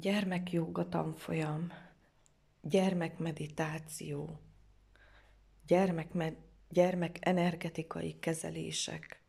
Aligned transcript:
Gyermekjóga 0.00 0.88
tanfolyam, 0.88 1.72
gyermekmeditáció, 2.60 4.40
gyermek, 5.66 6.12
gyermek 6.68 7.18
energetikai 7.20 8.18
kezelések, 8.18 9.20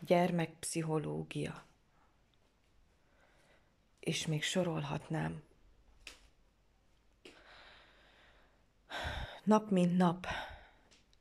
gyermekpszichológia, 0.00 1.64
és 4.00 4.26
még 4.26 4.42
sorolhatnám. 4.42 5.42
Nap 9.44 9.70
mint 9.70 9.96
nap 9.96 10.26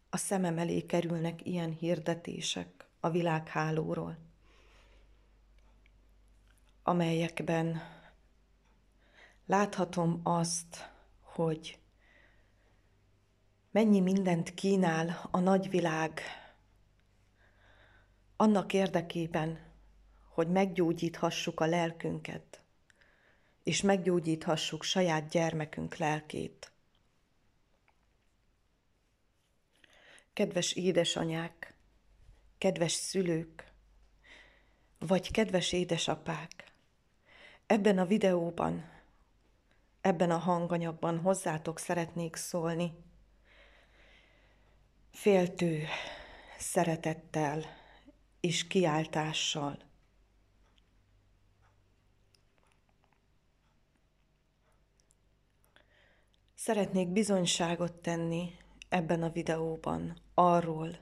a 0.09 0.17
szemem 0.17 0.57
elé 0.57 0.85
kerülnek 0.85 1.45
ilyen 1.45 1.71
hirdetések 1.71 2.87
a 2.99 3.09
világhálóról 3.09 4.17
amelyekben 6.87 7.81
láthatom 9.45 10.19
azt, 10.23 10.89
hogy 11.21 11.79
mennyi 13.71 13.99
mindent 13.99 14.53
kínál 14.53 15.27
a 15.31 15.39
nagyvilág 15.39 16.21
annak 18.35 18.73
érdekében, 18.73 19.59
hogy 20.29 20.47
meggyógyíthassuk 20.47 21.59
a 21.59 21.65
lelkünket, 21.65 22.61
és 23.63 23.81
meggyógyíthassuk 23.81 24.83
saját 24.83 25.29
gyermekünk 25.29 25.95
lelkét. 25.95 26.71
Kedves 30.33 30.71
édesanyák, 30.73 31.73
kedves 32.57 32.91
szülők, 32.91 33.71
vagy 34.99 35.31
kedves 35.31 35.71
édesapák, 35.71 36.73
Ebben 37.67 37.97
a 37.97 38.05
videóban, 38.05 38.89
ebben 40.01 40.31
a 40.31 40.37
hanganyagban 40.37 41.19
hozzátok 41.19 41.79
szeretnék 41.79 42.35
szólni. 42.35 42.93
Féltő 45.11 45.83
szeretettel 46.57 47.63
és 48.39 48.67
kiáltással. 48.67 49.77
Szeretnék 56.55 57.07
bizonyságot 57.07 57.93
tenni 57.93 58.57
ebben 58.89 59.23
a 59.23 59.29
videóban 59.29 60.17
arról, 60.33 60.97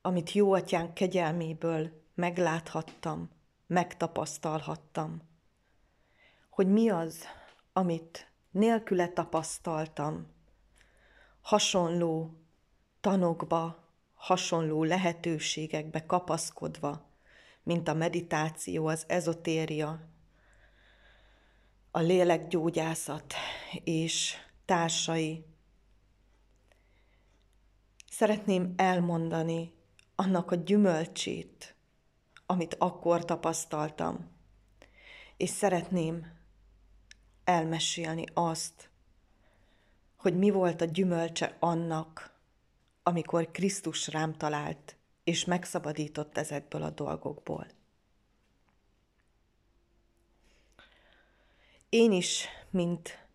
amit 0.00 0.32
jó 0.32 0.52
atyánk 0.52 0.94
kegyelméből 0.94 2.02
megláthattam, 2.14 3.37
megtapasztalhattam. 3.68 5.22
Hogy 6.50 6.68
mi 6.68 6.90
az, 6.90 7.24
amit 7.72 8.32
nélküle 8.50 9.08
tapasztaltam, 9.08 10.26
hasonló 11.40 12.38
tanokba, 13.00 13.84
hasonló 14.14 14.84
lehetőségekbe 14.84 16.06
kapaszkodva, 16.06 17.06
mint 17.62 17.88
a 17.88 17.94
meditáció, 17.94 18.86
az 18.86 19.04
ezotéria, 19.06 20.00
a 21.90 22.00
lélekgyógyászat 22.00 23.34
és 23.84 24.36
társai. 24.64 25.44
Szeretném 28.10 28.72
elmondani 28.76 29.72
annak 30.14 30.50
a 30.50 30.54
gyümölcsét, 30.54 31.77
amit 32.50 32.74
akkor 32.78 33.24
tapasztaltam. 33.24 34.30
És 35.36 35.50
szeretném 35.50 36.26
elmesélni 37.44 38.24
azt, 38.34 38.90
hogy 40.16 40.36
mi 40.38 40.50
volt 40.50 40.80
a 40.80 40.84
gyümölcse 40.84 41.56
annak, 41.58 42.36
amikor 43.02 43.50
Krisztus 43.50 44.08
rám 44.08 44.32
talált, 44.32 44.96
és 45.24 45.44
megszabadított 45.44 46.38
ezekből 46.38 46.82
a 46.82 46.90
dolgokból. 46.90 47.66
Én 51.88 52.12
is, 52.12 52.46
mint 52.70 53.26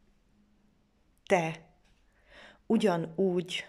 te, 1.26 1.74
ugyanúgy 2.66 3.66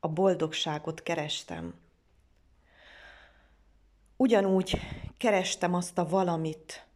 a 0.00 0.08
boldogságot 0.08 1.02
kerestem, 1.02 1.74
Ugyanúgy 4.16 4.80
kerestem 5.16 5.74
azt 5.74 5.98
a 5.98 6.08
valamit, 6.08 6.86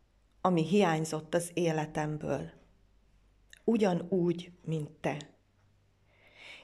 ami 0.41 0.65
hiányzott 0.65 1.35
az 1.35 1.51
életemből. 1.55 2.51
Ugyanúgy, 3.65 4.53
mint 4.65 4.91
te. 4.91 5.17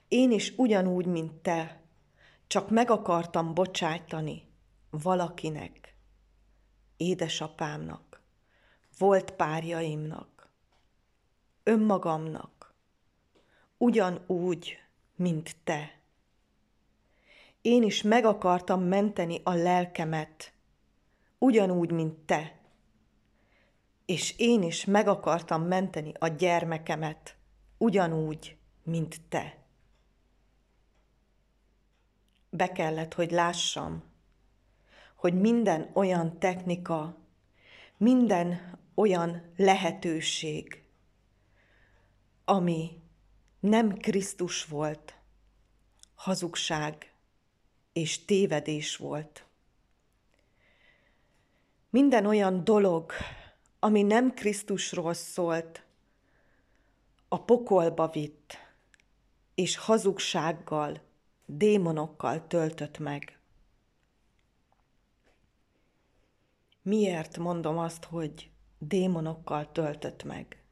Én 0.08 0.30
is 0.30 0.52
ugyanúgy, 0.56 1.06
mint 1.06 1.32
te, 1.32 1.82
csak 2.46 2.70
meg 2.70 2.90
akartam 2.90 3.54
bocsájtani 3.54 4.42
valakinek, 4.90 5.96
édesapámnak, 6.96 8.22
volt 8.98 9.30
párjaimnak, 9.30 10.48
önmagamnak, 11.62 12.74
ugyanúgy, 13.78 14.78
mint 15.16 15.56
te. 15.64 16.03
Én 17.64 17.82
is 17.82 18.02
meg 18.02 18.24
akartam 18.24 18.82
menteni 18.82 19.40
a 19.44 19.52
lelkemet, 19.52 20.52
ugyanúgy, 21.38 21.90
mint 21.90 22.18
te. 22.18 22.60
És 24.04 24.34
én 24.38 24.62
is 24.62 24.84
meg 24.84 25.08
akartam 25.08 25.62
menteni 25.62 26.12
a 26.18 26.28
gyermekemet, 26.28 27.36
ugyanúgy, 27.78 28.56
mint 28.82 29.20
te. 29.28 29.58
Be 32.50 32.72
kellett, 32.72 33.14
hogy 33.14 33.30
lássam, 33.30 34.02
hogy 35.16 35.40
minden 35.40 35.90
olyan 35.92 36.38
technika, 36.38 37.16
minden 37.96 38.78
olyan 38.94 39.52
lehetőség, 39.56 40.84
ami 42.44 43.02
nem 43.60 43.94
Krisztus 43.94 44.64
volt, 44.64 45.14
hazugság, 46.14 47.13
és 47.94 48.24
tévedés 48.24 48.96
volt. 48.96 49.46
Minden 51.90 52.26
olyan 52.26 52.64
dolog, 52.64 53.12
ami 53.78 54.02
nem 54.02 54.34
Krisztusról 54.34 55.14
szólt, 55.14 55.84
a 57.28 57.44
pokolba 57.44 58.08
vitt, 58.08 58.58
és 59.54 59.76
hazugsággal, 59.76 61.00
démonokkal 61.46 62.46
töltött 62.46 62.98
meg. 62.98 63.38
Miért 66.82 67.38
mondom 67.38 67.78
azt, 67.78 68.04
hogy 68.04 68.50
démonokkal 68.78 69.72
töltött 69.72 70.24
meg? 70.24 70.62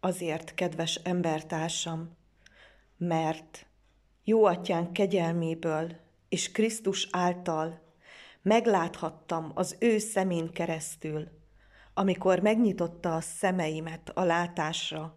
Azért, 0.00 0.54
kedves 0.54 0.94
embertársam, 0.94 2.16
mert 2.96 3.66
jó 4.24 4.44
atyán 4.44 4.92
kegyelméből 4.92 5.96
és 6.28 6.52
Krisztus 6.52 7.08
által 7.10 7.80
megláthattam 8.42 9.52
az 9.54 9.76
ő 9.78 9.98
szemén 9.98 10.52
keresztül, 10.52 11.28
amikor 11.94 12.40
megnyitotta 12.40 13.14
a 13.14 13.20
szemeimet 13.20 14.10
a 14.14 14.22
látásra. 14.22 15.16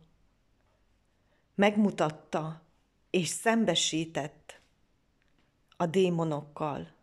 Megmutatta 1.56 2.62
és 3.10 3.28
szembesített 3.28 4.62
a 5.78 5.86
démonokkal. 5.86 6.96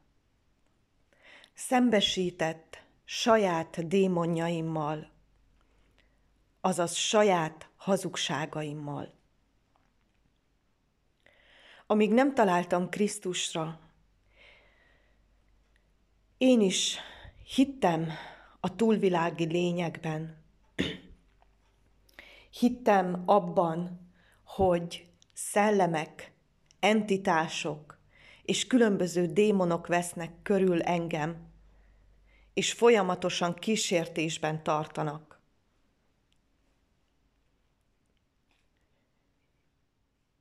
Szembesített 1.54 2.82
saját 3.04 3.88
démonjaimmal, 3.88 5.10
azaz 6.60 6.94
saját 6.94 7.68
hazugságaimmal 7.76 9.12
amíg 11.94 12.12
nem 12.12 12.34
találtam 12.34 12.88
Krisztusra, 12.88 13.80
én 16.38 16.60
is 16.60 16.98
hittem 17.54 18.08
a 18.60 18.76
túlvilági 18.76 19.44
lényekben. 19.44 20.44
Hittem 22.50 23.22
abban, 23.26 24.10
hogy 24.44 25.06
szellemek, 25.32 26.32
entitások 26.80 27.98
és 28.42 28.66
különböző 28.66 29.26
démonok 29.26 29.86
vesznek 29.86 30.32
körül 30.42 30.82
engem, 30.82 31.52
és 32.54 32.72
folyamatosan 32.72 33.54
kísértésben 33.54 34.62
tartanak. 34.62 35.33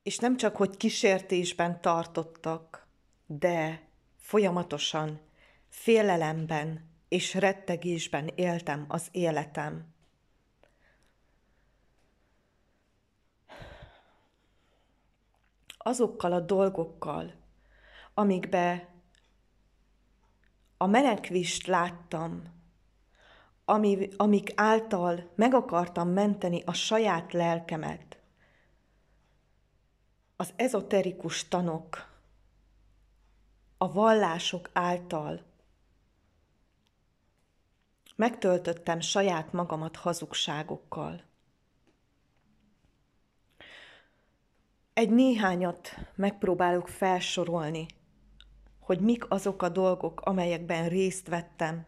És 0.03 0.17
nem 0.17 0.38
csak, 0.38 0.55
hogy 0.55 0.77
kísértésben 0.77 1.81
tartottak, 1.81 2.88
de 3.25 3.88
folyamatosan 4.17 5.19
félelemben 5.69 6.89
és 7.07 7.33
rettegésben 7.33 8.31
éltem 8.35 8.85
az 8.88 9.07
életem. 9.11 9.94
Azokkal 15.77 16.31
a 16.31 16.39
dolgokkal, 16.39 17.33
amikbe 18.13 18.89
a 20.77 20.85
menekvist 20.85 21.67
láttam, 21.67 22.44
ami, 23.65 24.09
amik 24.17 24.51
által 24.55 25.31
meg 25.35 25.53
akartam 25.53 26.09
menteni 26.09 26.61
a 26.65 26.73
saját 26.73 27.33
lelkemet, 27.33 28.22
az 30.43 30.53
ezoterikus 30.55 31.47
tanok, 31.47 32.07
a 33.77 33.91
vallások 33.91 34.69
által 34.73 35.41
megtöltöttem 38.15 38.99
saját 38.99 39.53
magamat 39.53 39.95
hazugságokkal. 39.95 41.21
Egy 44.93 45.09
néhányat 45.09 45.97
megpróbálok 46.15 46.87
felsorolni, 46.87 47.85
hogy 48.79 48.99
mik 48.99 49.31
azok 49.31 49.61
a 49.61 49.69
dolgok, 49.69 50.21
amelyekben 50.21 50.89
részt 50.89 51.27
vettem, 51.27 51.85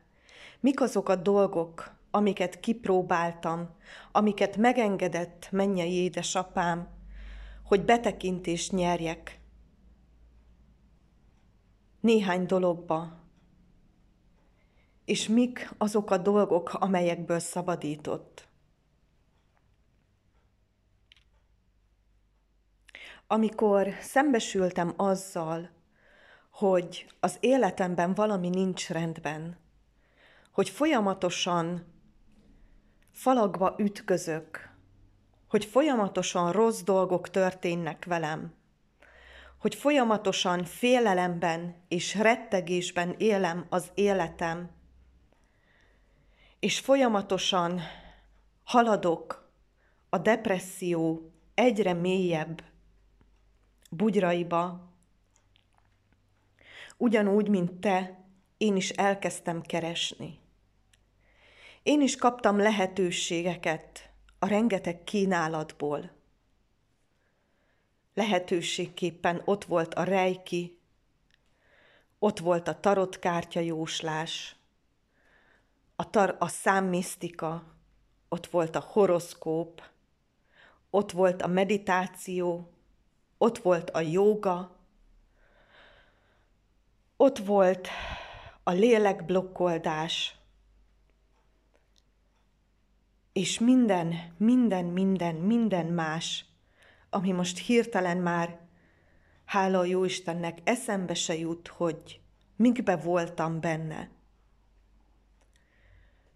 mik 0.60 0.82
azok 0.82 1.10
a 1.10 1.16
dolgok, 1.16 1.96
amiket 2.12 2.60
kipróbáltam, 2.60 3.70
amiket 4.12 4.58
megengedett 4.58 5.48
mennyei 5.52 5.94
édesapám, 5.94 6.95
hogy 7.66 7.86
betekintést 7.86 8.72
nyerjek 8.72 9.40
néhány 12.00 12.46
dologba, 12.46 13.24
és 15.06 15.28
mik 15.28 15.74
azok 15.78 16.12
a 16.12 16.18
dolgok, 16.18 16.74
amelyekből 16.74 17.40
szabadított. 17.40 18.48
Amikor 23.28 23.90
szembesültem 24.02 24.94
azzal, 24.96 25.70
hogy 26.50 27.16
az 27.20 27.38
életemben 27.40 28.14
valami 28.14 28.50
nincs 28.50 28.90
rendben, 28.90 29.58
hogy 30.52 30.70
folyamatosan 30.70 31.86
falakba 33.12 33.76
ütközök, 33.78 34.75
hogy 35.56 35.66
folyamatosan 35.66 36.52
rossz 36.52 36.82
dolgok 36.82 37.30
történnek 37.30 38.06
velem, 38.06 38.54
hogy 39.58 39.76
folyamatosan 39.76 40.64
félelemben 40.64 41.76
és 41.88 42.16
rettegésben 42.16 43.16
élem 43.18 43.66
az 43.70 43.92
életem, 43.94 44.70
és 46.60 46.80
folyamatosan 46.80 47.82
haladok 48.64 49.50
a 50.10 50.18
depresszió 50.18 51.32
egyre 51.54 51.94
mélyebb 51.94 52.64
bugyraiba, 53.90 54.94
ugyanúgy, 56.98 57.50
mint 57.50 57.74
te, 57.74 58.26
én 58.58 58.76
is 58.76 58.90
elkezdtem 58.90 59.62
keresni. 59.62 60.40
Én 61.84 62.02
is 62.02 62.16
kaptam 62.16 62.58
lehetőségeket 62.58 64.10
a 64.46 64.48
rengeteg 64.48 65.04
kínálatból. 65.04 66.12
Lehetőségképpen 68.14 69.42
ott 69.46 69.66
volt 69.66 69.94
a 69.94 70.04
rejki, 70.04 70.80
ott 72.20 72.40
volt 72.40 72.68
a 72.68 72.80
tarotkártya 72.80 73.60
jóslás, 73.60 74.56
a, 75.96 76.10
tar- 76.10 76.42
a 76.42 76.48
számmisztika, 76.48 77.64
ott 78.30 78.48
volt 78.48 78.76
a 78.76 78.80
horoszkóp, 78.80 79.82
ott 80.90 81.12
volt 81.12 81.42
a 81.42 81.48
meditáció, 81.48 82.72
ott 83.38 83.58
volt 83.58 83.90
a 83.90 84.00
jóga, 84.00 84.76
ott 87.18 87.38
volt 87.38 87.88
a 88.64 88.72
lélekblokkoldás, 88.72 90.36
és 93.36 93.60
minden, 93.60 94.16
minden, 94.38 94.86
minden, 94.86 95.36
minden 95.36 95.86
más, 95.86 96.46
ami 97.10 97.32
most 97.32 97.58
hirtelen 97.58 98.18
már, 98.18 98.60
hála 99.46 99.80
a 99.80 99.86
Jóistennek, 99.86 100.58
eszembe 100.64 101.14
se 101.14 101.38
jut, 101.38 101.68
hogy 101.68 102.22
mikbe 102.56 102.96
voltam 102.96 103.60
benne. 103.60 104.10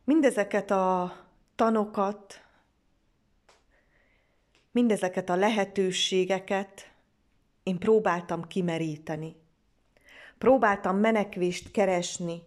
Mindezeket 0.04 0.72
a 0.72 1.16
tanokat, 1.56 2.46
mindezeket 4.72 5.30
a 5.30 5.36
lehetőségeket 5.36 6.94
én 7.64 7.78
próbáltam 7.78 8.48
kimeríteni. 8.48 9.36
Próbáltam 10.38 10.98
menekvést 10.98 11.72
keresni 11.72 12.42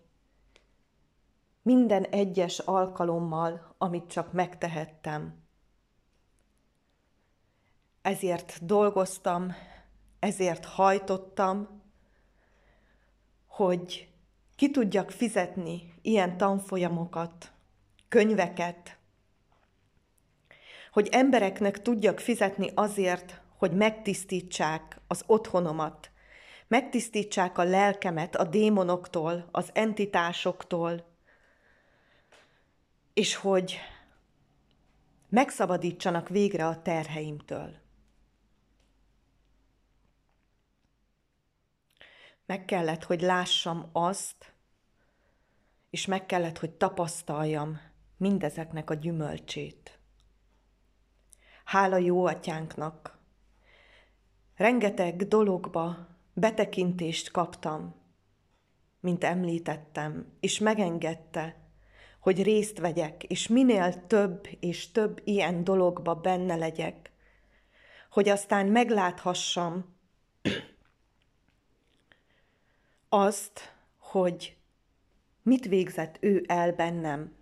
minden 1.63 2.05
egyes 2.05 2.59
alkalommal, 2.59 3.75
amit 3.79 4.11
csak 4.11 4.33
megtehettem. 4.33 5.41
Ezért 8.03 8.65
dolgoztam, 8.65 9.55
ezért 10.19 10.65
hajtottam, 10.65 11.83
hogy 13.47 14.09
ki 14.57 14.71
tudjak 14.71 15.11
fizetni 15.11 15.95
ilyen 16.03 16.37
tanfolyamokat, 16.37 17.53
könyveket, 18.09 18.99
hogy 20.93 21.09
embereknek 21.11 21.83
tudjak 21.83 22.19
fizetni 22.21 22.71
azért, 22.75 23.41
hogy 23.57 23.73
megtisztítsák 23.73 25.01
az 25.07 25.25
otthonomat, 25.27 26.11
megtisztítsák 26.69 27.59
a 27.59 27.63
lelkemet 27.63 28.37
a 28.37 28.45
démonoktól, 28.45 29.49
az 29.51 29.71
entitásoktól, 29.73 31.12
és 33.13 33.35
hogy 33.35 33.79
megszabadítsanak 35.29 36.29
végre 36.29 36.67
a 36.67 36.83
terheimtől. 36.83 37.81
Meg 42.47 42.65
kellett, 42.65 43.05
hogy 43.05 43.21
lássam 43.21 43.89
azt, 43.93 44.53
és 45.91 46.07
meg 46.07 46.27
kellett, 46.27 46.59
hogy 46.59 46.71
tapasztaljam 46.71 47.81
mindezeknek 48.17 48.91
a 48.91 48.95
gyümölcsét. 48.95 49.99
Hála 51.65 51.97
jó 51.97 52.25
atyánknak! 52.25 53.19
Rengeteg 54.57 55.29
dologba 55.29 56.09
betekintést 56.33 57.31
kaptam, 57.31 57.95
mint 59.01 59.25
említettem, 59.25 60.33
és 60.41 60.59
megengedte, 60.59 61.62
hogy 62.23 62.43
részt 62.43 62.79
vegyek, 62.79 63.25
és 63.25 63.49
minél 63.49 64.07
több 64.07 64.49
és 64.61 64.91
több 64.91 65.21
ilyen 65.25 65.65
dologba 65.65 66.15
benne 66.15 66.57
legyek, 66.57 67.13
hogy 68.11 68.29
aztán 68.29 68.67
megláthassam 68.67 69.97
azt, 73.09 73.75
hogy 73.99 74.57
mit 75.43 75.65
végzett 75.65 76.17
ő 76.21 76.45
el 76.47 76.73
bennem, 76.73 77.37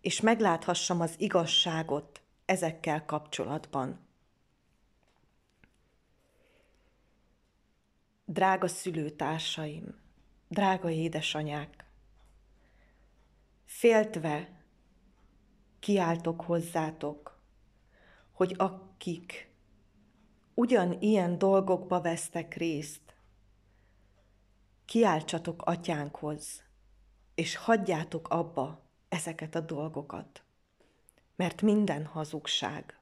és 0.00 0.20
megláthassam 0.20 1.00
az 1.00 1.14
igazságot 1.18 2.22
ezekkel 2.44 3.04
kapcsolatban. 3.04 4.06
Drága 8.24 8.68
szülőtársaim, 8.68 10.00
drága 10.48 10.90
édesanyák, 10.90 11.77
féltve 13.68 14.62
kiáltok 15.78 16.40
hozzátok, 16.40 17.38
hogy 18.32 18.54
akik 18.58 19.52
ugyanilyen 20.54 21.38
dolgokba 21.38 22.00
vesztek 22.00 22.54
részt, 22.54 23.14
kiáltsatok 24.84 25.62
atyánkhoz, 25.62 26.62
és 27.34 27.56
hagyjátok 27.56 28.28
abba 28.28 28.82
ezeket 29.08 29.54
a 29.54 29.60
dolgokat, 29.60 30.42
mert 31.36 31.62
minden 31.62 32.06
hazugság. 32.06 33.00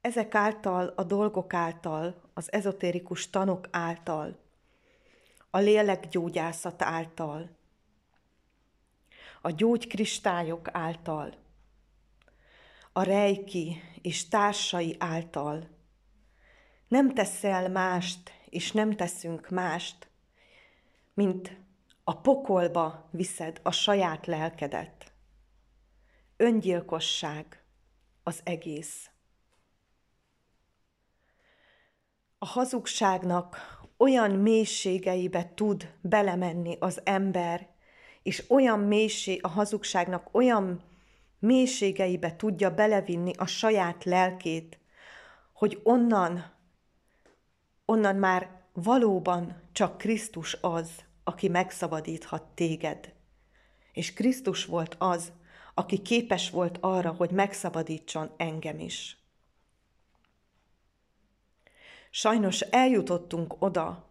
Ezek 0.00 0.34
által, 0.34 0.86
a 0.86 1.04
dolgok 1.04 1.54
által, 1.54 2.25
az 2.38 2.52
ezotérikus 2.52 3.30
tanok 3.30 3.68
által, 3.70 4.38
a 5.50 5.58
lélekgyógyászat 5.58 6.82
által, 6.82 7.56
a 9.42 9.50
gyógykristályok 9.50 10.68
által, 10.72 11.34
a 12.92 13.02
rejki 13.02 13.82
és 14.02 14.28
társai 14.28 14.96
által 14.98 15.68
nem 16.88 17.14
teszel 17.14 17.68
mást, 17.68 18.30
és 18.48 18.72
nem 18.72 18.96
teszünk 18.96 19.48
mást, 19.48 20.08
mint 21.14 21.56
a 22.04 22.20
pokolba 22.20 23.08
viszed 23.10 23.60
a 23.62 23.70
saját 23.70 24.26
lelkedet. 24.26 25.12
Öngyilkosság 26.36 27.64
az 28.22 28.40
egész. 28.44 29.10
A 32.46 32.48
hazugságnak 32.48 33.56
olyan 33.96 34.30
mélységeibe 34.30 35.52
tud 35.54 35.92
belemenni 36.00 36.76
az 36.80 37.00
ember, 37.04 37.68
és 38.22 38.44
olyan 38.48 38.78
mélység, 38.80 39.44
a 39.44 39.48
hazugságnak 39.48 40.28
olyan 40.32 40.82
mélységeibe 41.38 42.36
tudja 42.36 42.74
belevinni 42.74 43.32
a 43.36 43.46
saját 43.46 44.04
lelkét, 44.04 44.78
hogy 45.52 45.80
onnan, 45.82 46.52
onnan 47.84 48.16
már 48.16 48.62
valóban 48.72 49.62
csak 49.72 49.98
Krisztus 49.98 50.56
az, 50.60 50.90
aki 51.24 51.48
megszabadíthat 51.48 52.42
téged. 52.42 53.12
És 53.92 54.12
Krisztus 54.12 54.64
volt 54.64 54.96
az, 54.98 55.32
aki 55.74 56.02
képes 56.02 56.50
volt 56.50 56.78
arra, 56.80 57.10
hogy 57.10 57.30
megszabadítson 57.30 58.30
engem 58.36 58.78
is. 58.78 59.25
Sajnos 62.16 62.60
eljutottunk 62.60 63.54
oda, 63.58 64.08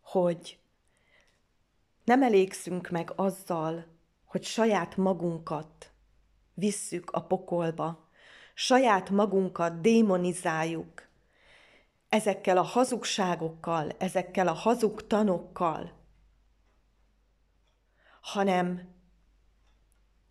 hogy 0.00 0.58
nem 2.04 2.22
elégszünk 2.22 2.88
meg 2.88 3.12
azzal, 3.16 3.86
hogy 4.24 4.44
saját 4.44 4.96
magunkat 4.96 5.92
visszük 6.54 7.10
a 7.10 7.22
pokolba, 7.22 8.08
saját 8.54 9.10
magunkat 9.10 9.80
démonizáljuk. 9.80 11.08
Ezekkel 12.08 12.56
a 12.56 12.62
hazugságokkal, 12.62 13.90
ezekkel 13.98 14.48
a 14.48 14.52
hazug 14.52 15.06
tanokkal, 15.06 15.92
hanem 18.20 18.94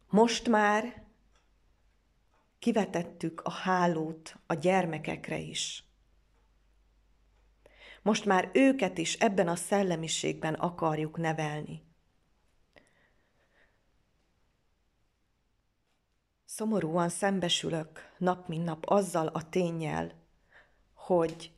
most 0.10 0.48
már 0.48 1.03
kivetettük 2.64 3.42
a 3.42 3.52
hálót 3.52 4.36
a 4.48 4.54
gyermekekre 4.54 5.38
is. 5.38 5.84
Most 8.02 8.26
már 8.26 8.50
őket 8.54 8.98
is 8.98 9.14
ebben 9.14 9.48
a 9.48 9.56
szellemiségben 9.56 10.54
akarjuk 10.54 11.18
nevelni. 11.18 11.84
Szomorúan 16.46 17.10
szembesülök 17.10 18.14
nap 18.18 18.48
mint 18.48 18.66
nap 18.66 18.86
azzal 18.86 19.28
a 19.28 19.50
tényel, 19.50 20.12
hogy 20.94 21.52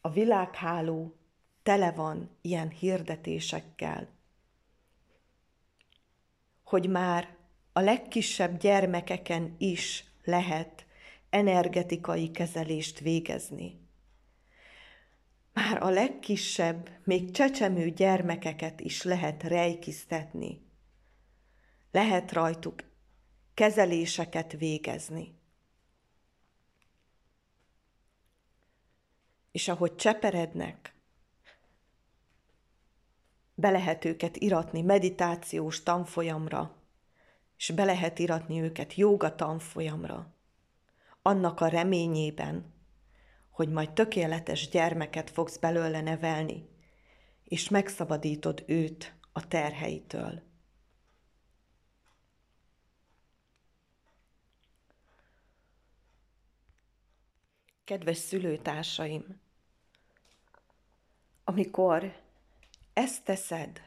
a 0.00 0.10
világháló 0.10 1.16
tele 1.62 1.92
van 1.92 2.36
ilyen 2.40 2.68
hirdetésekkel, 2.68 4.08
hogy 6.62 6.88
már 6.88 7.35
a 7.76 7.80
legkisebb 7.80 8.58
gyermekeken 8.58 9.54
is 9.58 10.04
lehet 10.24 10.86
energetikai 11.30 12.30
kezelést 12.30 12.98
végezni. 12.98 13.80
Már 15.52 15.82
a 15.82 15.88
legkisebb, 15.88 16.90
még 17.04 17.30
csecsemő 17.30 17.90
gyermekeket 17.90 18.80
is 18.80 19.02
lehet 19.02 19.42
rejkisztetni. 19.42 20.60
Lehet 21.90 22.32
rajtuk 22.32 22.82
kezeléseket 23.54 24.52
végezni. 24.52 25.34
És 29.52 29.68
ahogy 29.68 29.96
cseperednek, 29.96 30.94
be 33.54 33.70
lehet 33.70 34.04
őket 34.04 34.36
iratni 34.36 34.82
meditációs 34.82 35.82
tanfolyamra, 35.82 36.75
és 37.56 37.70
be 37.70 37.84
lehet 37.84 38.18
iratni 38.18 38.60
őket 38.60 38.94
joga 38.94 39.34
tanfolyamra, 39.34 40.34
annak 41.22 41.60
a 41.60 41.68
reményében, 41.68 42.74
hogy 43.50 43.68
majd 43.68 43.92
tökéletes 43.92 44.68
gyermeket 44.68 45.30
fogsz 45.30 45.56
belőle 45.56 46.00
nevelni, 46.00 46.68
és 47.44 47.68
megszabadítod 47.68 48.64
őt 48.66 49.14
a 49.32 49.48
terheitől. 49.48 50.42
Kedves 57.84 58.16
szülőtársaim, 58.16 59.40
amikor 61.44 62.20
ezt 62.92 63.24
teszed, 63.24 63.80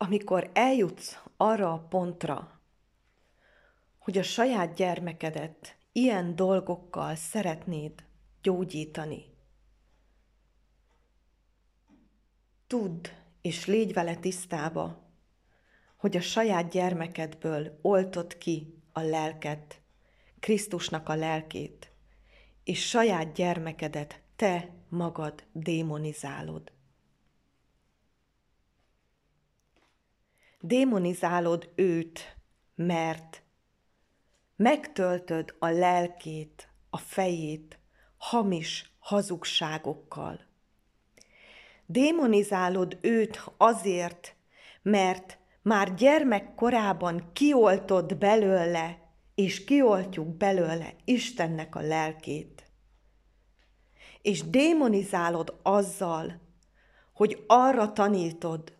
amikor 0.00 0.50
eljutsz 0.52 1.18
arra 1.36 1.72
a 1.72 1.78
pontra, 1.78 2.60
hogy 3.98 4.18
a 4.18 4.22
saját 4.22 4.74
gyermekedet 4.74 5.76
ilyen 5.92 6.36
dolgokkal 6.36 7.14
szeretnéd 7.14 8.04
gyógyítani, 8.42 9.24
tudd 12.66 13.08
és 13.40 13.66
légy 13.66 13.92
vele 13.92 14.16
tisztába, 14.16 15.06
hogy 15.96 16.16
a 16.16 16.20
saját 16.20 16.70
gyermekedből 16.70 17.78
oltott 17.82 18.38
ki 18.38 18.82
a 18.92 19.00
lelket, 19.00 19.80
Krisztusnak 20.40 21.08
a 21.08 21.14
lelkét, 21.14 21.92
és 22.64 22.88
saját 22.88 23.32
gyermekedet 23.32 24.20
te 24.36 24.68
magad 24.88 25.44
démonizálod. 25.52 26.72
Démonizálod 30.60 31.72
őt, 31.74 32.36
mert 32.74 33.42
megtöltöd 34.56 35.54
a 35.58 35.66
lelkét, 35.66 36.68
a 36.90 36.98
fejét 36.98 37.78
hamis 38.16 38.92
hazugságokkal. 38.98 40.40
Démonizálod 41.86 42.98
őt 43.00 43.42
azért, 43.56 44.36
mert 44.82 45.38
már 45.62 45.94
gyermekkorában 45.94 47.30
kioltod 47.32 48.16
belőle 48.16 48.98
és 49.34 49.64
kioltjuk 49.64 50.36
belőle 50.36 50.94
Istennek 51.04 51.74
a 51.74 51.80
lelkét. 51.80 52.70
És 54.22 54.50
démonizálod 54.50 55.58
azzal, 55.62 56.40
hogy 57.12 57.44
arra 57.46 57.92
tanítod, 57.92 58.77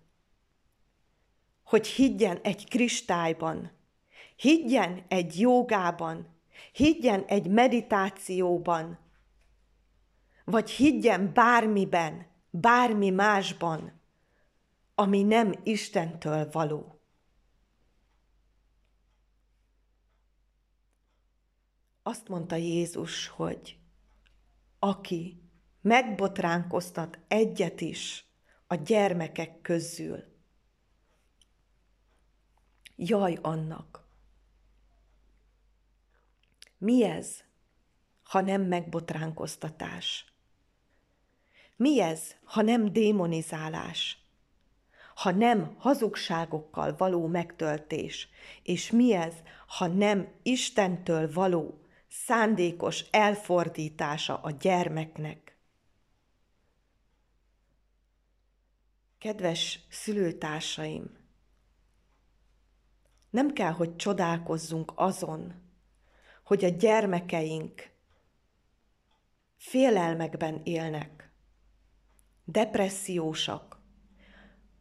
hogy 1.69 1.87
higgyen 1.87 2.39
egy 2.43 2.69
kristályban, 2.69 3.71
higgyen 4.37 5.05
egy 5.09 5.41
jogában, 5.41 6.41
higgyen 6.73 7.25
egy 7.25 7.49
meditációban, 7.51 8.99
vagy 10.45 10.71
higgyen 10.71 11.33
bármiben, 11.35 12.27
bármi 12.51 13.11
másban, 13.11 14.01
ami 14.95 15.23
nem 15.23 15.55
Istentől 15.63 16.49
való. 16.51 16.99
azt 22.09 22.29
mondta 22.29 22.57
Jézus, 22.57 23.27
hogy 23.27 23.79
aki 24.79 25.43
megbotránkoztat 25.81 27.19
egyet 27.29 27.81
is 27.81 28.25
a 28.67 28.75
gyermekek 28.75 29.61
közül, 29.61 30.25
jaj 33.00 33.38
annak. 33.43 34.07
Mi 36.78 37.05
ez, 37.05 37.45
ha 38.23 38.40
nem 38.40 38.62
megbotránkoztatás? 38.62 40.33
Mi 41.76 42.00
ez, 42.00 42.35
ha 42.45 42.62
nem 42.62 42.93
démonizálás? 42.93 44.23
Ha 45.14 45.31
nem 45.31 45.75
hazugságokkal 45.78 46.97
való 46.97 47.26
megtöltés? 47.26 48.28
És 48.62 48.90
mi 48.90 49.12
ez, 49.12 49.35
ha 49.67 49.87
nem 49.87 50.33
Istentől 50.43 51.33
való 51.33 51.81
szándékos 52.09 53.05
elfordítása 53.11 54.40
a 54.40 54.50
gyermeknek. 54.50 55.57
Kedves 59.19 59.81
szülőtársaim, 59.90 61.19
nem 63.31 63.53
kell, 63.53 63.73
hogy 63.73 63.97
csodálkozzunk 63.97 64.93
azon, 64.95 65.55
hogy 66.45 66.65
a 66.65 66.69
gyermekeink 66.69 67.91
félelmekben 69.57 70.61
élnek, 70.65 71.31
depressziósak, 72.45 73.79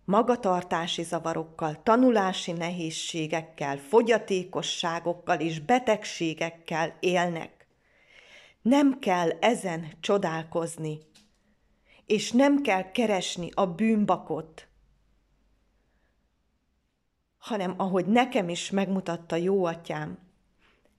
magatartási 0.06 1.04
zavarokkal, 1.04 1.84
tanulási 1.84 2.52
nehézségekkel, 2.52 3.78
fogyatékosságokkal 3.78 5.40
és 5.40 5.60
betegségekkel 5.60 6.98
élnek. 7.00 7.68
Nem 8.62 9.00
kell 9.00 9.30
ezen 9.30 9.94
csodálkozni, 10.00 11.00
és 12.06 12.32
nem 12.32 12.62
kell 12.62 12.92
keresni 12.92 13.50
a 13.54 13.66
bűnbakot, 13.66 14.67
hanem 17.48 17.74
ahogy 17.78 18.06
nekem 18.06 18.50
is 18.50 18.70
megmutatta 18.70 19.36
jó 19.36 19.66
atyám, 19.66 20.18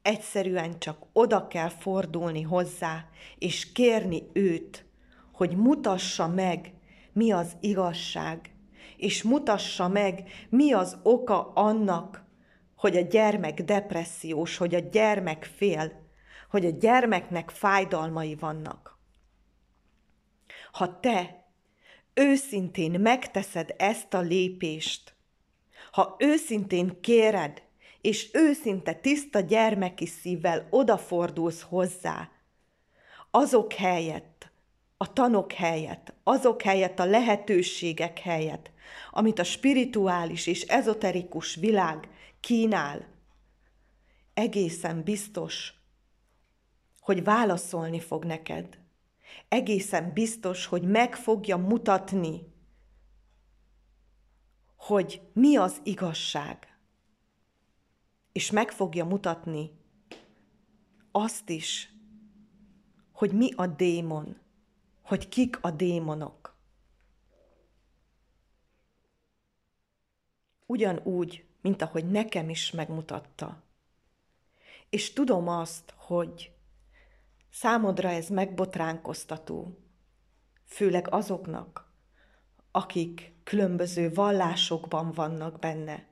egyszerűen 0.03 0.79
csak 0.79 1.07
oda 1.13 1.47
kell 1.47 1.69
fordulni 1.69 2.43
hozzá, 2.43 3.05
és 3.39 3.73
kérni 3.73 4.23
őt, 4.33 4.87
hogy 5.33 5.57
mutassa 5.57 6.29
meg, 6.29 6.73
mi 7.13 7.33
az 7.33 7.57
igazság, 7.61 8.55
és 8.97 9.23
mutassa 9.23 9.89
meg, 9.89 10.31
mi 10.49 10.73
az 10.73 10.99
oka 11.03 11.53
annak, 11.53 12.25
hogy 12.77 12.97
a 12.97 13.01
gyermek 13.01 13.63
depressziós, 13.63 14.57
hogy 14.57 14.75
a 14.75 14.79
gyermek 14.79 15.45
fél, 15.57 15.93
hogy 16.51 16.67
a 16.67 16.71
gyermeknek 16.71 17.51
fájdalmai 17.51 18.35
vannak. 18.35 18.99
Ha 20.73 21.01
te 21.01 21.45
őszintén 22.15 23.01
megteszed 23.01 23.75
ezt 23.77 24.15
a 24.15 24.21
lépést, 24.21 25.18
ha 25.91 26.17
őszintén 26.19 27.01
kéred, 27.01 27.63
és 28.01 28.29
őszinte 28.33 28.95
tiszta 28.95 29.41
gyermeki 29.41 30.07
szívvel 30.07 30.67
odafordulsz 30.71 31.63
hozzá, 31.63 32.31
azok 33.31 33.73
helyett, 33.73 34.51
a 34.97 35.13
tanok 35.13 35.53
helyett, 35.53 36.15
azok 36.23 36.63
helyett, 36.63 36.99
a 36.99 37.05
lehetőségek 37.05 38.19
helyett, 38.19 38.71
amit 39.11 39.39
a 39.39 39.45
spirituális 39.45 40.47
és 40.47 40.63
ezoterikus 40.63 41.55
világ 41.55 42.09
kínál, 42.41 43.07
egészen 44.35 45.03
biztos, 45.03 45.73
hogy 47.01 47.25
válaszolni 47.25 48.01
fog 48.01 48.25
neked. 48.25 48.79
Egészen 49.49 50.13
biztos, 50.13 50.67
hogy 50.67 50.83
meg 50.83 51.17
fogja 51.17 51.57
mutatni, 51.57 52.41
hogy 54.79 55.23
mi 55.33 55.57
az 55.57 55.81
igazság. 55.83 56.79
És 58.33 58.51
meg 58.51 58.71
fogja 58.71 59.05
mutatni 59.05 59.71
azt 61.11 61.49
is, 61.49 61.93
hogy 63.13 63.33
mi 63.33 63.53
a 63.57 63.67
démon, 63.67 64.37
hogy 65.03 65.29
kik 65.29 65.59
a 65.61 65.71
démonok. 65.71 66.57
Ugyanúgy, 70.67 71.45
mint 71.61 71.83
ahogy 71.83 72.11
nekem 72.11 72.49
is 72.49 72.71
megmutatta. 72.71 73.63
És 74.89 75.13
tudom 75.13 75.49
azt, 75.49 75.95
hogy 75.97 76.53
számodra 77.51 78.09
ez 78.09 78.29
megbotránkoztató, 78.29 79.79
főleg 80.65 81.09
azoknak, 81.11 81.93
akik 82.71 83.33
különböző 83.49 84.13
vallásokban 84.13 85.13
vannak 85.13 85.59
benne. 85.59 86.07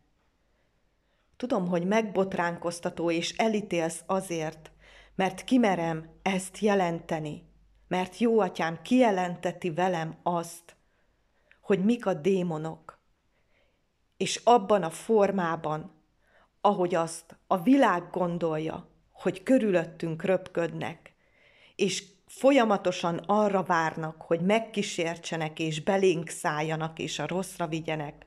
Tudom, 1.37 1.69
hogy 1.69 1.87
megbotránkoztató 1.87 3.11
és 3.11 3.37
elítélsz 3.37 4.03
azért, 4.07 4.71
mert 5.15 5.45
kimerem 5.45 6.11
ezt 6.23 6.59
jelenteni, 6.59 7.43
mert 7.89 8.19
jó 8.19 8.41
atyám 8.41 8.83
kijelenteti 8.83 9.71
velem 9.71 10.17
azt, 10.23 10.77
hogy 11.61 11.85
mik 11.85 12.07
a 12.07 12.15
démonok, 12.15 12.99
és 14.17 14.41
abban 14.45 14.83
a 14.83 14.91
formában, 14.91 15.93
ahogy 16.61 16.95
azt 16.95 17.37
a 17.47 17.63
világ 17.63 18.11
gondolja, 18.11 18.89
hogy 19.13 19.43
körülöttünk 19.43 20.23
röpködnek, 20.23 21.15
és 21.75 22.05
folyamatosan 22.27 23.17
arra 23.17 23.63
várnak, 23.63 24.23
hogy 24.23 24.41
megkísértsenek 24.41 25.59
és 25.59 25.83
belénk 25.83 26.29
szálljanak 26.29 26.99
és 26.99 27.19
a 27.19 27.27
rosszra 27.27 27.67
vigyenek, 27.67 28.27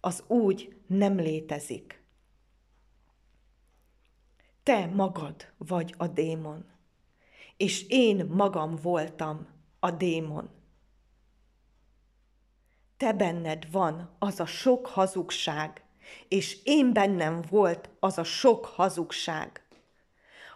az 0.00 0.24
úgy 0.26 0.76
nem 0.86 1.16
létezik. 1.16 2.02
Te 4.62 4.86
magad 4.86 5.52
vagy 5.56 5.94
a 5.96 6.06
démon, 6.06 6.64
és 7.56 7.84
én 7.88 8.26
magam 8.26 8.76
voltam 8.82 9.46
a 9.80 9.90
démon. 9.90 10.50
Te 12.96 13.12
benned 13.12 13.70
van 13.70 14.16
az 14.18 14.40
a 14.40 14.46
sok 14.46 14.86
hazugság, 14.86 15.84
és 16.28 16.58
én 16.64 16.92
bennem 16.92 17.42
volt 17.50 17.90
az 18.00 18.18
a 18.18 18.24
sok 18.24 18.64
hazugság. 18.64 19.66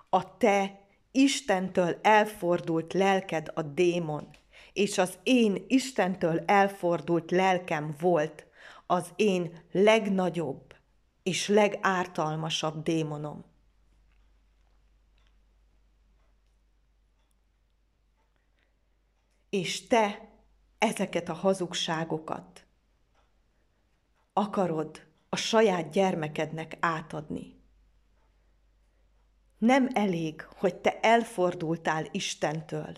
A 0.09 0.37
te 0.37 0.86
Istentől 1.17 1.99
elfordult 2.03 2.93
lelked 2.93 3.51
a 3.55 3.63
démon, 3.63 4.29
és 4.73 4.99
az 4.99 5.19
én 5.23 5.65
Istentől 5.69 6.39
elfordult 6.47 7.31
lelkem 7.31 7.95
volt 8.01 8.47
az 8.87 9.13
én 9.17 9.65
legnagyobb 9.73 10.75
és 11.23 11.49
legártalmasabb 11.49 12.83
démonom. 12.83 13.45
És 19.51 19.87
te 19.87 20.29
ezeket 20.79 21.29
a 21.29 21.33
hazugságokat 21.33 22.67
akarod 24.33 25.07
a 25.29 25.37
saját 25.37 25.91
gyermekednek 25.91 26.77
átadni. 26.81 27.56
Nem 29.59 29.89
elég, 29.93 30.47
hogy 30.57 30.75
te 30.75 31.01
elfordultál 31.01 32.07
Istentől, 32.11 32.97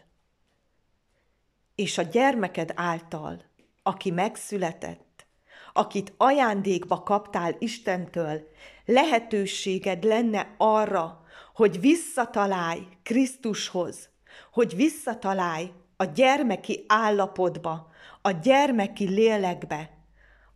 és 1.74 1.98
a 1.98 2.02
gyermeked 2.02 2.72
által, 2.74 3.42
aki 3.82 4.10
megszületett, 4.10 5.26
akit 5.72 6.12
ajándékba 6.16 7.02
kaptál 7.02 7.56
Istentől, 7.58 8.48
lehetőséged 8.84 10.04
lenne 10.04 10.54
arra, 10.56 11.24
hogy 11.54 11.80
visszatalálj 11.80 12.86
Krisztushoz, 13.02 14.08
hogy 14.52 14.76
visszatalálj 14.76 15.72
a 15.96 16.04
gyermeki 16.04 16.84
állapotba, 16.88 17.90
a 18.22 18.30
gyermeki 18.30 19.08
lélekbe, 19.08 19.90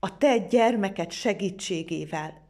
a 0.01 0.19
te 0.19 0.39
gyermeked 0.39 1.11
segítségével. 1.11 2.42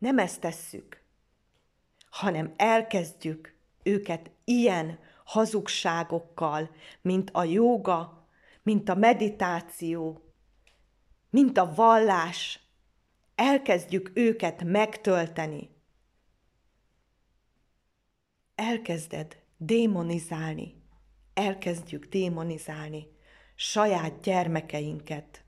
Nem 0.00 0.18
ezt 0.18 0.40
tesszük, 0.40 1.02
hanem 2.10 2.54
elkezdjük 2.56 3.54
őket 3.82 4.30
ilyen 4.44 4.98
hazugságokkal, 5.24 6.70
mint 7.00 7.30
a 7.32 7.44
jóga, 7.44 8.28
mint 8.62 8.88
a 8.88 8.94
meditáció, 8.94 10.32
mint 11.30 11.58
a 11.58 11.74
vallás, 11.74 12.60
elkezdjük 13.34 14.10
őket 14.14 14.64
megtölteni. 14.64 15.70
Elkezded 18.54 19.42
démonizálni, 19.56 20.82
elkezdjük 21.34 22.06
démonizálni 22.06 23.06
saját 23.54 24.20
gyermekeinket. 24.20 25.44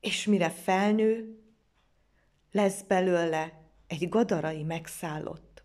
És 0.00 0.26
mire 0.26 0.50
felnő, 0.50 1.40
lesz 2.56 2.82
belőle 2.82 3.52
egy 3.86 4.08
gadarai 4.08 4.62
megszállott, 4.62 5.62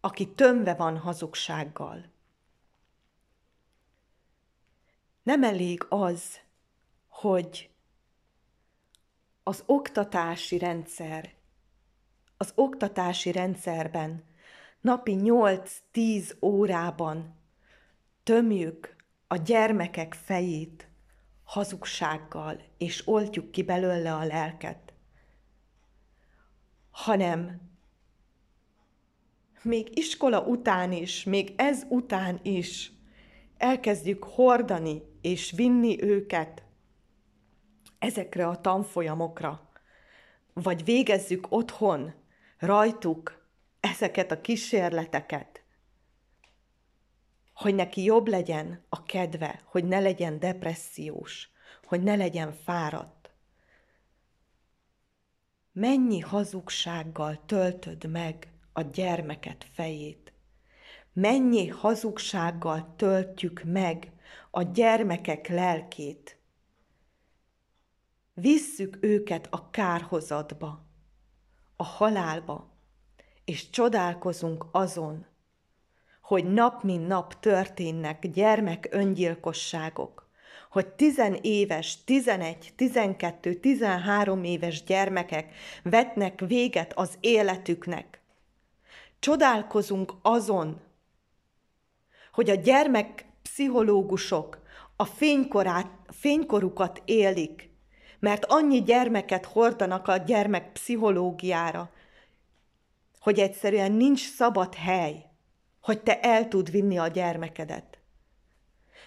aki 0.00 0.34
tömve 0.34 0.74
van 0.74 0.98
hazugsággal. 0.98 2.12
Nem 5.22 5.42
elég 5.42 5.86
az, 5.88 6.40
hogy 7.08 7.70
az 9.42 9.62
oktatási 9.66 10.58
rendszer, 10.58 11.34
az 12.36 12.52
oktatási 12.54 13.32
rendszerben 13.32 14.24
napi 14.80 15.16
8-10 15.22 16.42
órában 16.42 17.34
tömjük 18.22 18.96
a 19.26 19.36
gyermekek 19.36 20.14
fejét 20.14 20.88
hazugsággal, 21.46 22.60
és 22.78 23.08
oltjuk 23.08 23.50
ki 23.50 23.62
belőle 23.62 24.14
a 24.14 24.24
lelket, 24.24 24.92
hanem 26.90 27.60
még 29.62 29.98
iskola 29.98 30.40
után 30.40 30.92
is, 30.92 31.24
még 31.24 31.52
ez 31.56 31.82
után 31.88 32.40
is 32.42 32.92
elkezdjük 33.56 34.24
hordani 34.24 35.02
és 35.20 35.52
vinni 35.56 36.02
őket 36.02 36.62
ezekre 37.98 38.48
a 38.48 38.60
tanfolyamokra, 38.60 39.70
vagy 40.52 40.84
végezzük 40.84 41.46
otthon 41.48 42.14
rajtuk 42.58 43.48
ezeket 43.80 44.30
a 44.30 44.40
kísérleteket, 44.40 45.55
hogy 47.56 47.74
neki 47.74 48.02
jobb 48.02 48.26
legyen 48.26 48.84
a 48.88 49.02
kedve, 49.02 49.62
hogy 49.64 49.84
ne 49.84 50.00
legyen 50.00 50.38
depressziós, 50.38 51.50
hogy 51.84 52.02
ne 52.02 52.16
legyen 52.16 52.52
fáradt. 52.52 53.30
Mennyi 55.72 56.20
hazugsággal 56.20 57.42
töltöd 57.46 58.10
meg 58.10 58.52
a 58.72 58.82
gyermeket 58.82 59.66
fejét? 59.72 60.32
Mennyi 61.12 61.68
hazugsággal 61.68 62.94
töltjük 62.96 63.62
meg 63.64 64.12
a 64.50 64.62
gyermekek 64.62 65.48
lelkét? 65.48 66.38
Visszük 68.34 68.98
őket 69.00 69.46
a 69.50 69.70
kárhozatba, 69.70 70.86
a 71.76 71.84
halálba, 71.84 72.74
és 73.44 73.70
csodálkozunk 73.70 74.66
azon, 74.70 75.26
hogy 76.26 76.52
nap 76.52 76.82
mint 76.82 77.06
nap 77.06 77.40
történnek 77.40 78.28
gyermek 78.28 78.88
öngyilkosságok, 78.90 80.28
hogy 80.70 80.86
tizenéves, 80.86 82.04
tizenegy, 82.04 82.72
tizenkettő, 82.76 83.54
tizenhárom 83.54 84.44
éves 84.44 84.84
gyermekek 84.84 85.54
vetnek 85.82 86.40
véget 86.40 86.92
az 86.92 87.16
életüknek. 87.20 88.20
Csodálkozunk 89.18 90.12
azon, 90.22 90.80
hogy 92.32 92.50
a 92.50 92.54
gyermek 92.54 93.26
pszichológusok 93.42 94.58
a 94.96 95.04
fénykorát, 95.04 95.90
fénykorukat 96.08 97.02
élik, 97.04 97.70
mert 98.18 98.44
annyi 98.44 98.82
gyermeket 98.82 99.44
hordanak 99.44 100.08
a 100.08 100.16
gyermek 100.16 100.72
pszichológiára, 100.72 101.90
hogy 103.20 103.38
egyszerűen 103.38 103.92
nincs 103.92 104.30
szabad 104.30 104.74
hely, 104.74 105.25
hogy 105.86 106.02
te 106.02 106.20
el 106.20 106.48
tud 106.48 106.70
vinni 106.70 106.98
a 106.98 107.08
gyermekedet. 107.08 107.98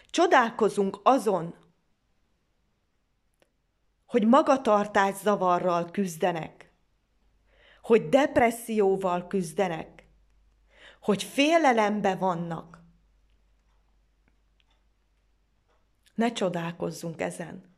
Csodálkozunk 0.09 0.99
azon, 1.03 1.55
hogy 4.05 4.27
magatartás 4.27 5.15
zavarral 5.15 5.91
küzdenek, 5.91 6.71
hogy 7.81 8.09
depresszióval 8.09 9.27
küzdenek, 9.27 10.07
hogy 11.01 11.23
félelembe 11.23 12.15
vannak. 12.15 12.83
Ne 16.15 16.31
csodálkozzunk 16.31 17.21
ezen. 17.21 17.75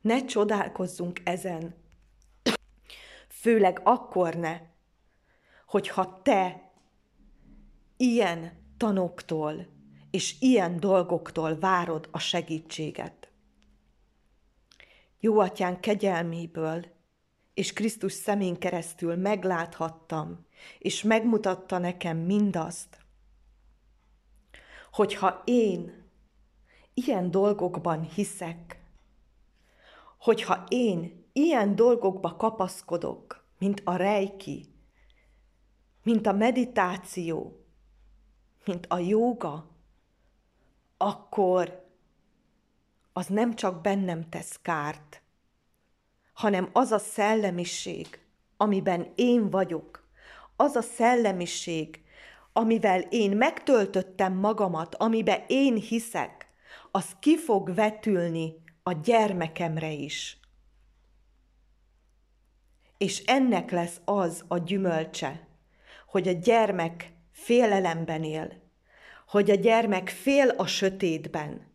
Ne 0.00 0.24
csodálkozzunk 0.24 1.20
ezen. 1.24 1.74
Főleg 3.28 3.80
akkor 3.84 4.34
ne, 4.34 4.60
hogyha 5.66 6.22
te 6.22 6.69
ilyen 8.00 8.52
tanoktól 8.76 9.66
és 10.10 10.36
ilyen 10.40 10.80
dolgoktól 10.80 11.58
várod 11.58 12.08
a 12.10 12.18
segítséget. 12.18 13.32
Jó 15.18 15.38
atyán 15.38 15.80
kegyelméből 15.80 16.86
és 17.54 17.72
Krisztus 17.72 18.12
szemén 18.12 18.58
keresztül 18.58 19.16
megláthattam, 19.16 20.46
és 20.78 21.02
megmutatta 21.02 21.78
nekem 21.78 22.16
mindazt, 22.16 22.98
hogyha 24.92 25.42
én 25.44 26.04
ilyen 26.94 27.30
dolgokban 27.30 28.02
hiszek, 28.02 28.82
hogyha 30.18 30.64
én 30.68 31.28
ilyen 31.32 31.74
dolgokba 31.74 32.36
kapaszkodok, 32.36 33.44
mint 33.58 33.82
a 33.84 33.96
rejki, 33.96 34.74
mint 36.02 36.26
a 36.26 36.32
meditáció, 36.32 37.59
mint 38.64 38.86
a 38.88 38.98
jóga, 38.98 39.68
akkor 40.96 41.88
az 43.12 43.26
nem 43.26 43.54
csak 43.54 43.80
bennem 43.80 44.28
tesz 44.28 44.58
kárt, 44.62 45.22
hanem 46.32 46.68
az 46.72 46.92
a 46.92 46.98
szellemiség, 46.98 48.18
amiben 48.56 49.12
én 49.14 49.50
vagyok, 49.50 50.08
az 50.56 50.76
a 50.76 50.82
szellemiség, 50.82 52.02
amivel 52.52 53.00
én 53.00 53.36
megtöltöttem 53.36 54.32
magamat, 54.32 54.94
amiben 54.94 55.44
én 55.46 55.74
hiszek, 55.74 56.48
az 56.90 57.16
ki 57.20 57.38
fog 57.38 57.74
vetülni 57.74 58.54
a 58.82 58.92
gyermekemre 58.92 59.90
is. 59.90 60.38
És 62.98 63.24
ennek 63.24 63.70
lesz 63.70 64.00
az 64.04 64.44
a 64.48 64.58
gyümölcse, 64.58 65.48
hogy 66.06 66.28
a 66.28 66.32
gyermek 66.32 67.12
félelemben 67.42 68.22
él, 68.24 68.52
hogy 69.26 69.50
a 69.50 69.54
gyermek 69.54 70.08
fél 70.08 70.48
a 70.48 70.66
sötétben, 70.66 71.66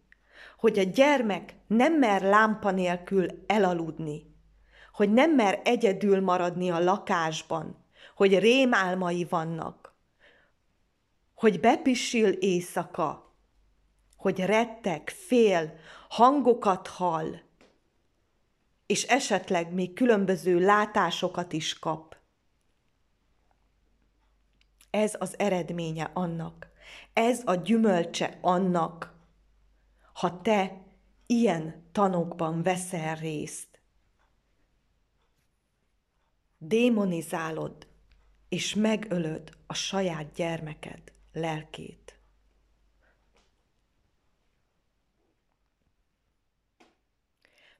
hogy 0.57 0.79
a 0.79 0.83
gyermek 0.83 1.53
nem 1.67 1.93
mer 1.93 2.21
lámpa 2.21 2.71
nélkül 2.71 3.27
elaludni, 3.47 4.33
hogy 4.93 5.13
nem 5.13 5.31
mer 5.31 5.61
egyedül 5.63 6.21
maradni 6.21 6.69
a 6.69 6.79
lakásban, 6.79 7.85
hogy 8.15 8.39
rémálmai 8.39 9.25
vannak, 9.29 9.95
hogy 11.33 11.59
bepisil 11.59 12.29
éjszaka, 12.29 13.35
hogy 14.17 14.39
rettek, 14.39 15.09
fél, 15.09 15.73
hangokat 16.09 16.87
hall, 16.87 17.35
és 18.85 19.03
esetleg 19.03 19.73
még 19.73 19.93
különböző 19.93 20.59
látásokat 20.59 21.53
is 21.53 21.79
kap. 21.79 22.14
Ez 24.95 25.15
az 25.19 25.39
eredménye 25.39 26.11
annak, 26.13 26.71
ez 27.13 27.41
a 27.45 27.55
gyümölcse 27.55 28.37
annak, 28.41 29.13
ha 30.13 30.41
te 30.41 30.85
ilyen 31.25 31.89
tanokban 31.91 32.63
veszel 32.63 33.15
részt. 33.15 33.81
Démonizálod 36.57 37.87
és 38.49 38.73
megölöd 38.73 39.57
a 39.67 39.73
saját 39.73 40.33
gyermeked 40.33 41.13
lelkét. 41.33 42.19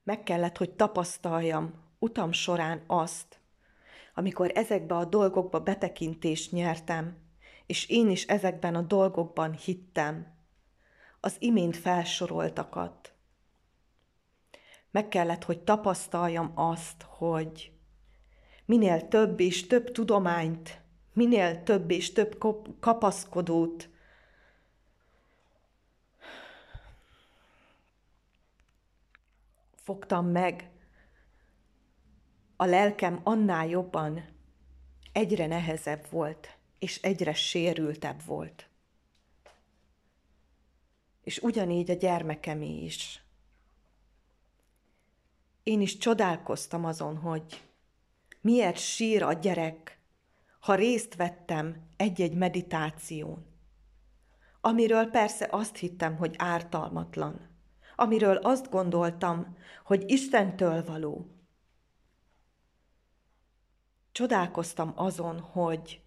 Meg 0.03 0.23
kellett, 0.23 0.57
hogy 0.57 0.75
tapasztaljam 0.75 1.73
utam 1.99 2.31
során 2.31 2.83
azt, 2.87 3.39
amikor 4.17 4.51
ezekbe 4.53 4.95
a 4.95 5.05
dolgokba 5.05 5.59
betekintést 5.59 6.51
nyertem, 6.51 7.17
és 7.65 7.89
én 7.89 8.09
is 8.09 8.25
ezekben 8.25 8.75
a 8.75 8.81
dolgokban 8.81 9.53
hittem, 9.53 10.33
az 11.19 11.35
imént 11.39 11.77
felsoroltakat. 11.77 13.13
Meg 14.91 15.07
kellett, 15.07 15.43
hogy 15.43 15.59
tapasztaljam 15.59 16.51
azt, 16.55 17.05
hogy 17.07 17.71
minél 18.65 19.07
több 19.07 19.39
és 19.39 19.67
több 19.67 19.91
tudományt, 19.91 20.81
minél 21.13 21.63
több 21.63 21.91
és 21.91 22.11
több 22.11 22.37
kapaszkodót, 22.79 23.89
fogtam 29.75 30.27
meg, 30.27 30.69
a 32.55 32.65
lelkem 32.65 33.19
annál 33.23 33.67
jobban 33.67 34.25
egyre 35.11 35.47
nehezebb 35.47 36.09
volt, 36.09 36.57
és 36.79 37.01
egyre 37.01 37.33
sérültebb 37.33 38.25
volt. 38.25 38.69
És 41.21 41.39
ugyanígy 41.39 41.91
a 41.91 41.93
gyermekem 41.93 42.61
is. 42.61 43.23
Én 45.63 45.81
is 45.81 45.97
csodálkoztam 45.97 46.85
azon, 46.85 47.17
hogy 47.17 47.63
miért 48.41 48.77
sír 48.77 49.23
a 49.23 49.33
gyerek, 49.33 49.99
ha 50.59 50.75
részt 50.75 51.15
vettem 51.15 51.87
egy-egy 51.97 52.33
meditáción, 52.33 53.45
amiről 54.61 55.05
persze 55.05 55.47
azt 55.51 55.77
hittem, 55.77 56.17
hogy 56.17 56.35
ártalmatlan, 56.37 57.49
amiről 57.95 58.35
azt 58.35 58.69
gondoltam, 58.69 59.57
hogy 59.83 60.11
Istentől 60.11 60.85
való, 60.85 61.34
csodálkoztam 64.15 64.93
azon, 64.95 65.39
hogy 65.39 66.01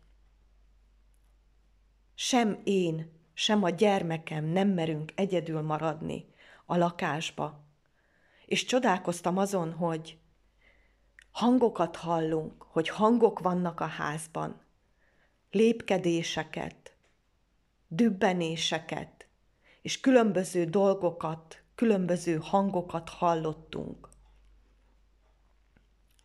sem 2.14 2.60
én, 2.64 3.12
sem 3.32 3.62
a 3.62 3.70
gyermekem 3.70 4.44
nem 4.44 4.68
merünk 4.68 5.12
egyedül 5.14 5.60
maradni 5.60 6.34
a 6.66 6.76
lakásba. 6.76 7.64
És 8.46 8.64
csodálkoztam 8.64 9.38
azon, 9.38 9.72
hogy 9.72 10.18
hangokat 11.30 11.96
hallunk, 11.96 12.62
hogy 12.62 12.88
hangok 12.88 13.38
vannak 13.38 13.80
a 13.80 13.86
házban, 13.86 14.62
lépkedéseket, 15.50 16.96
dübbenéseket, 17.88 19.26
és 19.82 20.00
különböző 20.00 20.64
dolgokat, 20.64 21.62
különböző 21.74 22.36
hangokat 22.36 23.08
hallottunk. 23.08 24.08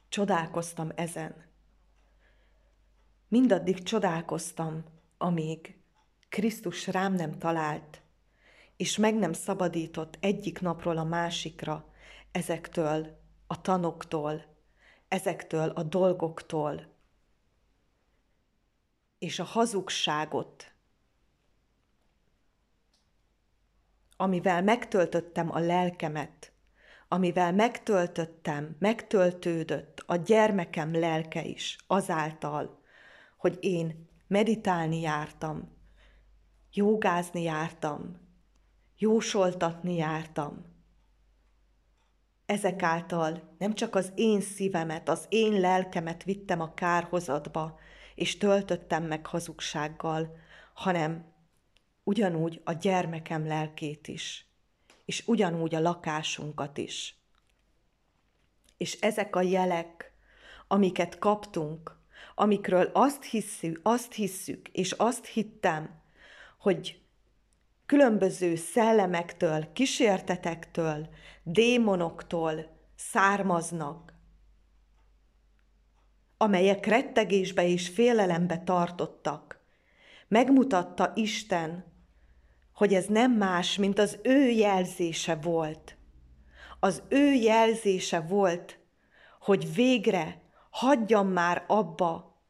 Csodálkoztam 0.09 0.91
ezen 0.95 1.51
mindaddig 3.33 3.83
csodálkoztam, 3.83 4.83
amíg 5.17 5.77
Krisztus 6.29 6.87
rám 6.87 7.13
nem 7.13 7.37
talált 7.37 8.01
és 8.77 8.97
meg 8.97 9.15
nem 9.15 9.33
szabadított 9.33 10.17
egyik 10.19 10.59
napról 10.59 10.97
a 10.97 11.03
másikra 11.03 11.93
ezektől 12.31 13.19
a 13.47 13.61
tanoktól, 13.61 14.45
ezektől 15.07 15.69
a 15.69 15.83
dolgoktól, 15.83 16.93
és 19.19 19.39
a 19.39 19.43
hazugságot, 19.43 20.73
amivel 24.17 24.63
megtöltöttem 24.63 25.51
a 25.51 25.59
lelkemet, 25.59 26.51
amivel 27.07 27.53
megtöltöttem, 27.53 28.75
megtöltődött 28.79 30.03
a 30.05 30.15
gyermekem 30.15 30.99
lelke 30.99 31.43
is 31.43 31.77
azáltal, 31.87 32.81
hogy 33.43 33.57
én 33.59 34.09
meditálni 34.27 34.99
jártam, 34.99 35.71
jogázni 36.73 37.41
jártam, 37.41 38.19
jósoltatni 38.97 39.95
jártam. 39.95 40.65
Ezek 42.45 42.83
által 42.83 43.55
nem 43.57 43.73
csak 43.73 43.95
az 43.95 44.11
én 44.15 44.41
szívemet, 44.41 45.09
az 45.09 45.25
én 45.29 45.59
lelkemet 45.59 46.23
vittem 46.23 46.61
a 46.61 46.73
kárhozatba, 46.73 47.79
és 48.15 48.37
töltöttem 48.37 49.03
meg 49.03 49.25
hazugsággal, 49.25 50.37
hanem 50.73 51.33
ugyanúgy 52.03 52.61
a 52.63 52.71
gyermekem 52.71 53.47
lelkét 53.47 54.07
is, 54.07 54.47
és 55.05 55.27
ugyanúgy 55.27 55.75
a 55.75 55.79
lakásunkat 55.79 56.77
is. 56.77 57.17
És 58.77 58.99
ezek 59.01 59.35
a 59.35 59.41
jelek, 59.41 60.13
amiket 60.67 61.17
kaptunk, 61.17 62.01
amikről 62.35 62.89
azt 62.93 63.23
hisszük, 63.23 63.79
azt 63.83 64.13
hisszük, 64.13 64.67
és 64.67 64.91
azt 64.91 65.25
hittem, 65.25 66.01
hogy 66.59 67.01
különböző 67.85 68.55
szellemektől, 68.55 69.71
kísértetektől, 69.73 71.09
démonoktól 71.43 72.77
származnak, 72.95 74.13
amelyek 76.37 76.85
rettegésbe 76.85 77.67
és 77.67 77.89
félelembe 77.89 78.57
tartottak. 78.57 79.59
Megmutatta 80.27 81.11
Isten, 81.15 81.85
hogy 82.73 82.93
ez 82.93 83.05
nem 83.05 83.31
más, 83.31 83.77
mint 83.77 83.99
az 83.99 84.19
ő 84.23 84.49
jelzése 84.49 85.35
volt. 85.35 85.97
Az 86.79 87.03
ő 87.09 87.33
jelzése 87.33 88.19
volt, 88.19 88.79
hogy 89.39 89.73
végre 89.73 90.42
hagyjam 90.73 91.27
már 91.27 91.63
abba, 91.67 92.41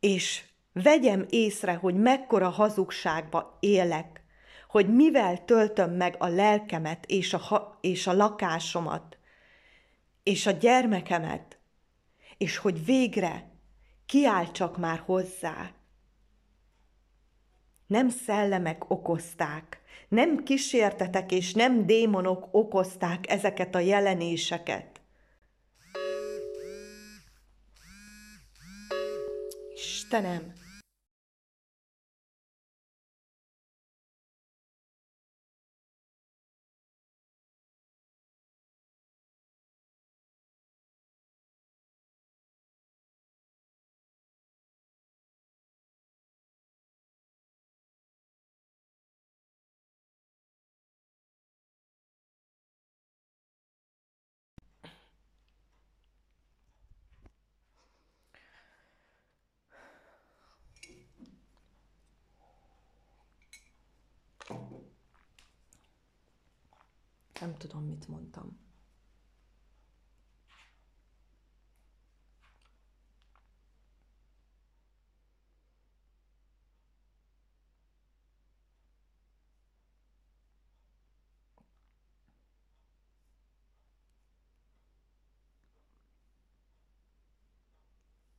és 0.00 0.44
vegyem 0.72 1.26
észre, 1.28 1.74
hogy 1.74 1.94
mekkora 1.94 2.48
hazugságba 2.48 3.56
élek, 3.60 4.22
hogy 4.68 4.94
mivel 4.94 5.44
töltöm 5.44 5.90
meg 5.90 6.14
a 6.18 6.26
lelkemet 6.26 7.06
és 7.06 7.34
a, 7.34 7.38
ha- 7.38 7.78
és 7.80 8.06
a 8.06 8.12
lakásomat, 8.12 9.18
és 10.22 10.46
a 10.46 10.50
gyermekemet, 10.50 11.58
és 12.38 12.56
hogy 12.56 12.84
végre 12.84 13.50
kiáltsak 14.06 14.78
már 14.78 15.02
hozzá. 15.04 15.70
Nem 17.86 18.08
szellemek 18.08 18.90
okozták, 18.90 19.80
nem 20.08 20.42
kísértetek 20.42 21.32
és 21.32 21.54
nem 21.54 21.86
démonok 21.86 22.48
okozták 22.50 23.30
ezeket 23.30 23.74
a 23.74 23.78
jelenéseket. 23.78 24.97
Istenem, 30.08 30.40
Nem 67.48 67.56
tudom, 67.56 67.84
mit 67.84 68.08
mondtam. 68.08 68.58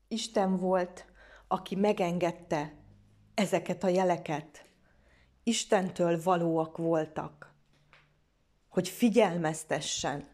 Isten 0.08 0.58
volt, 0.58 1.06
aki 1.48 1.76
megengedte 1.76 2.74
ezeket 3.34 3.84
a 3.84 3.88
jeleket. 3.88 4.66
Istentől 5.44 6.24
valóak 6.24 6.78
voltak 6.78 7.49
hogy 8.70 8.88
figyelmeztessen, 8.88 10.28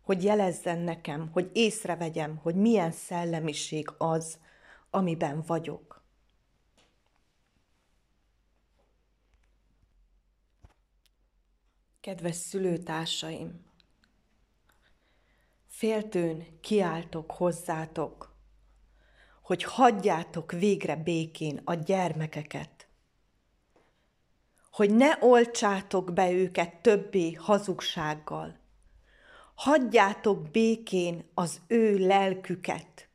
hogy 0.00 0.24
jelezzen 0.24 0.78
nekem, 0.78 1.28
hogy 1.32 1.50
észrevegyem, 1.52 2.36
hogy 2.36 2.54
milyen 2.54 2.92
szellemiség 2.92 3.92
az, 3.98 4.38
amiben 4.90 5.42
vagyok. 5.46 6.02
Kedves 12.00 12.36
szülőtársaim, 12.36 13.64
féltőn 15.66 16.60
kiáltok 16.60 17.30
hozzátok, 17.30 18.34
hogy 19.42 19.62
hagyjátok 19.62 20.52
végre 20.52 20.96
békén 20.96 21.60
a 21.64 21.74
gyermekeket, 21.74 22.79
hogy 24.70 24.94
ne 24.94 25.16
oltsátok 25.20 26.12
be 26.12 26.30
őket 26.30 26.76
többé 26.76 27.32
hazugsággal. 27.32 28.58
Hagyjátok 29.54 30.50
békén 30.50 31.30
az 31.34 31.60
ő 31.66 31.98
lelküket. 31.98 33.08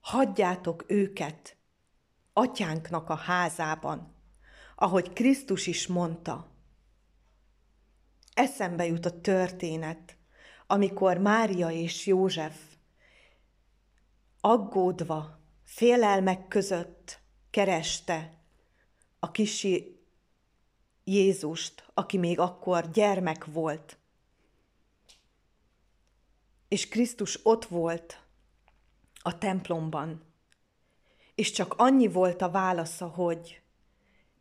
Hagyjátok 0.00 0.84
őket 0.86 1.56
atyánknak 2.32 3.10
a 3.10 3.14
házában, 3.14 4.14
ahogy 4.76 5.12
Krisztus 5.12 5.66
is 5.66 5.86
mondta. 5.86 6.50
Eszembe 8.34 8.86
jut 8.86 9.06
a 9.06 9.20
történet, 9.20 10.16
amikor 10.66 11.18
Mária 11.18 11.70
és 11.70 12.06
József 12.06 12.56
aggódva, 14.40 15.38
félelmek 15.64 16.48
között 16.48 17.20
kereste 17.50 18.38
a 19.18 19.30
kisi 19.30 19.95
Jézust, 21.08 21.90
aki 21.94 22.18
még 22.18 22.38
akkor 22.38 22.90
gyermek 22.90 23.44
volt. 23.44 23.98
És 26.68 26.88
Krisztus 26.88 27.38
ott 27.42 27.64
volt 27.64 28.22
a 29.22 29.38
templomban, 29.38 30.22
és 31.34 31.50
csak 31.50 31.74
annyi 31.76 32.08
volt 32.08 32.42
a 32.42 32.50
válasza, 32.50 33.06
hogy 33.06 33.60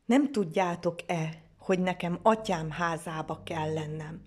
nem 0.06 0.32
tudjátok-e, 0.32 1.44
hogy 1.58 1.80
nekem 1.80 2.20
atyám 2.22 2.70
házába 2.70 3.44
kell 3.44 3.74
lennem. 3.74 4.22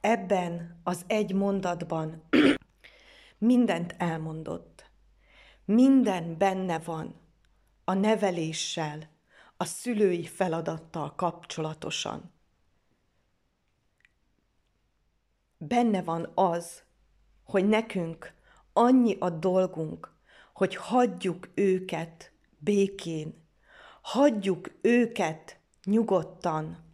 Ebben 0.00 0.80
az 0.84 1.04
egy 1.06 1.32
mondatban 1.32 2.22
mindent 3.38 3.94
elmondott. 3.98 4.90
Minden 5.64 6.38
benne 6.38 6.78
van 6.78 7.20
a 7.84 7.94
neveléssel, 7.94 9.18
a 9.60 9.64
szülői 9.64 10.26
feladattal 10.26 11.14
kapcsolatosan. 11.14 12.32
Benne 15.58 16.02
van 16.02 16.32
az, 16.34 16.82
hogy 17.44 17.68
nekünk 17.68 18.34
annyi 18.72 19.16
a 19.18 19.30
dolgunk, 19.30 20.14
hogy 20.54 20.76
hagyjuk 20.76 21.50
őket 21.54 22.32
békén, 22.58 23.48
hagyjuk 24.02 24.70
őket 24.80 25.60
nyugodtan, 25.84 26.84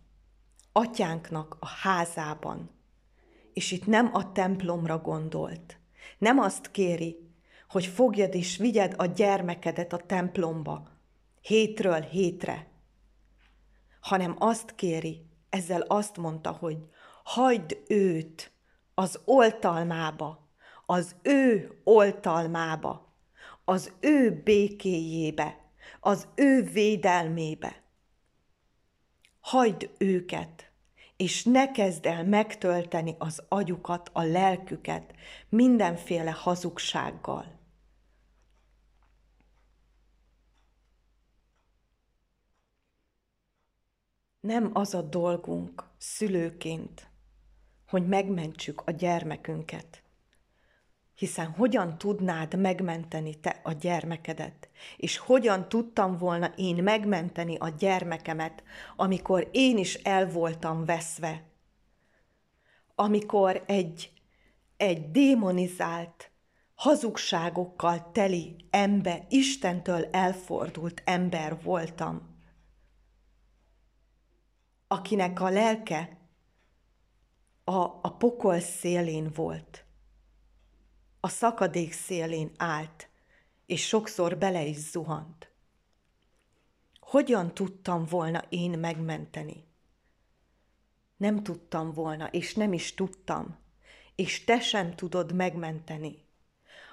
atyánknak 0.73 1.57
a 1.61 1.67
házában. 1.67 2.71
És 3.53 3.71
itt 3.71 3.87
nem 3.87 4.11
a 4.13 4.33
templomra 4.33 4.99
gondolt. 4.99 5.79
Nem 6.19 6.39
azt 6.39 6.71
kéri, 6.71 7.31
hogy 7.69 7.87
fogjad 7.87 8.35
és 8.35 8.57
vigyed 8.57 8.95
a 8.97 9.07
gyermekedet 9.07 9.93
a 9.93 10.07
templomba, 10.07 10.96
hétről 11.47 12.01
hétre, 12.01 12.67
hanem 14.01 14.35
azt 14.39 14.75
kéri, 14.75 15.27
ezzel 15.51 15.81
azt 15.81 16.17
mondta, 16.17 16.51
hogy 16.51 16.77
hagyd 17.25 17.79
őt 17.89 18.53
az 18.95 19.21
oltalmába, 19.25 20.49
az 20.87 21.17
ő 21.23 21.81
oltalmába, 21.85 23.15
az 23.65 23.93
ő 24.01 24.41
békéjébe, 24.45 25.57
az 26.01 26.29
ő 26.35 26.63
védelmébe. 26.63 27.83
Hagyd 29.41 29.91
őket, 29.99 30.71
és 31.17 31.45
ne 31.45 31.71
kezd 31.71 32.07
el 32.07 32.25
megtölteni 32.25 33.15
az 33.19 33.43
agyukat, 33.49 34.11
a 34.13 34.23
lelküket 34.23 35.15
mindenféle 35.49 36.31
hazugsággal. 36.31 37.56
Nem 44.47 44.71
az 44.73 44.95
a 44.95 45.03
dolgunk 45.03 45.85
szülőként, 45.99 47.11
hogy 47.89 48.07
megmentsük 48.07 48.83
a 48.85 48.91
gyermekünket. 48.91 50.03
Hiszen 51.15 51.47
hogyan 51.47 51.99
tudnád 51.99 52.59
megmenteni 52.59 53.35
te 53.41 53.61
a 53.63 53.73
gyermekedet? 53.73 54.69
És 54.97 55.17
hogyan 55.19 55.69
tudtam 55.69 56.17
volna 56.17 56.53
én 56.57 56.83
megmenteni 56.83 57.57
a 57.57 57.69
gyermekemet, 57.69 58.63
amikor 58.97 59.49
én 59.53 59.79
is 59.79 59.95
el 59.95 60.31
voltam 60.31 60.85
veszve? 60.85 61.43
Amikor 62.95 63.63
egy, 63.67 64.13
egy 64.77 65.11
démonizált, 65.11 66.31
hazugságokkal 66.75 68.11
teli 68.13 68.57
ember, 68.71 69.27
Istentől 69.29 70.05
elfordult 70.11 71.03
ember 71.05 71.63
voltam, 71.63 72.36
akinek 74.87 75.41
a 75.41 75.49
lelke 75.49 76.19
a, 77.65 77.81
a 77.81 78.17
pokol 78.19 78.61
szélén 78.61 79.31
volt. 79.35 79.85
A 81.21 81.29
szakadék 81.29 81.93
szélén 81.93 82.51
állt, 82.57 83.09
és 83.67 83.87
sokszor 83.87 84.39
bele 84.39 84.65
is 84.65 84.77
zuhant. 84.77 85.51
Hogyan 87.01 87.55
tudtam 87.55 88.05
volna 88.05 88.43
én 88.49 88.79
megmenteni? 88.79 89.65
Nem 91.17 91.43
tudtam 91.43 91.93
volna, 91.93 92.27
és 92.27 92.55
nem 92.55 92.73
is 92.73 92.95
tudtam, 92.95 93.59
és 94.15 94.45
te 94.45 94.61
sem 94.61 94.95
tudod 94.95 95.33
megmenteni. 95.33 96.25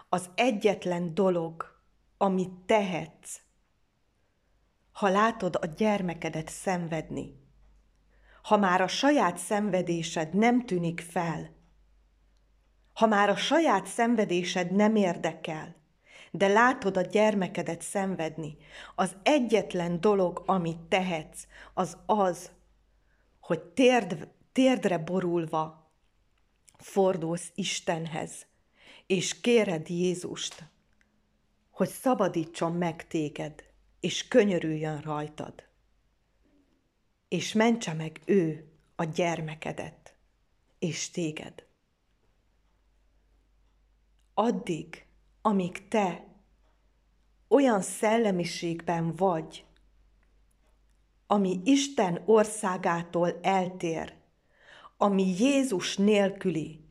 Az 0.10 0.29
egyetlen 0.36 1.13
dolog, 1.13 1.82
amit 2.17 2.53
tehetsz, 2.65 3.39
ha 4.91 5.08
látod 5.10 5.56
a 5.56 5.65
gyermekedet 5.65 6.49
szenvedni, 6.49 7.42
ha 8.43 8.58
már 8.58 8.82
a 8.82 8.88
saját 8.88 9.38
szenvedésed 9.38 10.34
nem 10.34 10.65
tűnik 10.65 10.99
fel, 10.99 11.51
ha 12.93 13.06
már 13.06 13.29
a 13.29 13.36
saját 13.36 13.86
szenvedésed 13.86 14.71
nem 14.71 14.95
érdekel, 14.95 15.75
de 16.32 16.47
látod 16.47 16.97
a 16.97 17.01
gyermekedet 17.01 17.82
szenvedni, 17.82 18.58
az 18.95 19.15
egyetlen 19.23 20.01
dolog, 20.01 20.43
amit 20.45 20.79
tehetsz, 20.79 21.47
az 21.73 21.97
az, 22.06 22.51
hogy 23.39 23.62
térd, 23.62 24.27
térdre 24.51 24.97
borulva 24.97 25.91
fordulsz 26.77 27.51
Istenhez, 27.56 28.45
és 29.08 29.41
kéred 29.41 29.89
Jézust, 29.89 30.63
hogy 31.71 31.89
szabadítson 31.89 32.71
meg 32.73 33.08
téged, 33.08 33.63
és 33.99 34.27
könyörüljön 34.27 35.01
rajtad 35.01 35.71
és 37.34 37.54
mentse 37.54 37.93
meg 37.93 38.22
ő 38.26 38.72
a 38.96 39.04
gyermekedet 39.04 40.15
és 40.80 41.10
téged. 41.10 41.65
Addig, 44.34 45.06
amíg 45.41 45.88
te 45.88 46.28
olyan 47.48 47.82
szellemiségben 47.82 49.15
vagy, 49.15 49.65
ami 51.28 51.62
Isten 51.63 52.22
országától 52.26 53.39
eltér, 53.41 54.15
ami 54.98 55.36
Jézus 55.38 55.98
nélküli, 55.98 56.86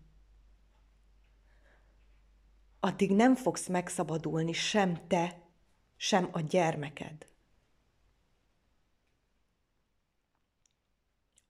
addig 2.81 3.11
nem 3.11 3.35
fogsz 3.35 3.67
megszabadulni 3.67 4.53
sem 4.53 5.07
te, 5.07 5.43
sem 5.97 6.29
a 6.33 6.41
gyermeked. 6.41 7.32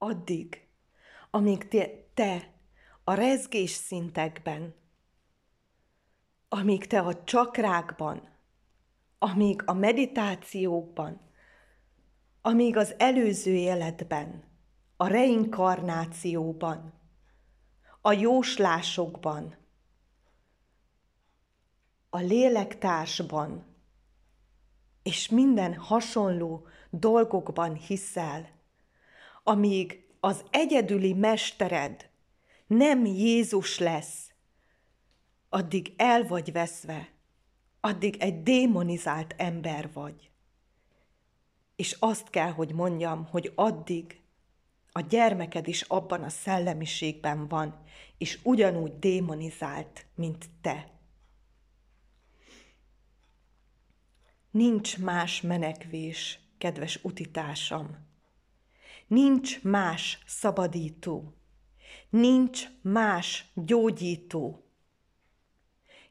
Addig, 0.02 0.68
amíg 1.30 1.68
te, 1.68 1.90
te 2.14 2.52
a 3.04 3.14
rezgés 3.14 3.70
szintekben, 3.70 4.74
amíg 6.48 6.86
te 6.86 7.00
a 7.00 7.24
csakrákban, 7.24 8.28
amíg 9.18 9.62
a 9.64 9.72
meditációkban, 9.72 11.20
amíg 12.40 12.76
az 12.76 12.94
előző 12.98 13.54
életben, 13.54 14.44
a 14.96 15.06
reinkarnációban, 15.06 16.92
a 18.00 18.12
jóslásokban, 18.12 19.56
a 22.10 22.18
lélektársban, 22.18 23.64
és 25.02 25.28
minden 25.28 25.74
hasonló 25.74 26.66
dolgokban 26.90 27.74
hiszel, 27.74 28.60
amíg 29.42 30.07
az 30.20 30.44
egyedüli 30.50 31.12
mestered 31.12 32.11
nem 32.66 33.05
Jézus 33.05 33.78
lesz, 33.78 34.31
addig 35.48 35.92
el 35.96 36.26
vagy 36.26 36.52
veszve, 36.52 37.12
addig 37.81 38.16
egy 38.18 38.42
démonizált 38.42 39.35
ember 39.37 39.92
vagy. 39.92 40.31
És 41.76 41.96
azt 41.98 42.31
kell, 42.31 42.50
hogy 42.50 42.72
mondjam, 42.72 43.26
hogy 43.26 43.52
addig 43.55 44.20
a 44.92 45.00
gyermeked 45.00 45.68
is 45.68 45.83
abban 45.83 46.22
a 46.22 46.28
szellemiségben 46.28 47.48
van, 47.48 47.83
és 48.18 48.38
ugyanúgy 48.42 48.98
démonizált, 48.98 50.07
mint 50.14 50.50
te. 50.61 50.90
Nincs 54.50 54.98
más 54.98 55.40
menekvés, 55.40 56.38
kedves 56.59 56.98
utitársam, 57.02 58.11
Nincs 59.12 59.62
más 59.62 60.18
szabadító, 60.27 61.35
nincs 62.11 62.68
más 62.83 63.44
gyógyító, 63.55 64.62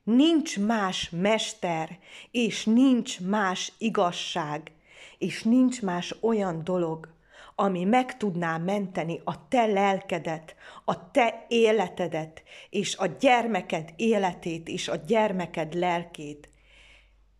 nincs 0.03 0.59
más 0.59 1.09
mester, 1.09 1.99
és 2.31 2.65
nincs 2.65 3.19
más 3.19 3.73
igazság, 3.77 4.71
és 5.17 5.43
nincs 5.43 5.81
más 5.81 6.15
olyan 6.19 6.63
dolog, 6.63 7.13
ami 7.55 7.83
meg 7.83 8.17
tudná 8.17 8.57
menteni 8.57 9.21
a 9.23 9.47
te 9.47 9.65
lelkedet, 9.65 10.55
a 10.85 11.11
te 11.11 11.45
életedet, 11.49 12.43
és 12.69 12.95
a 12.95 13.05
gyermeked 13.05 13.93
életét, 13.95 14.67
és 14.67 14.87
a 14.87 14.95
gyermeked 14.95 15.73
lelkét. 15.73 16.49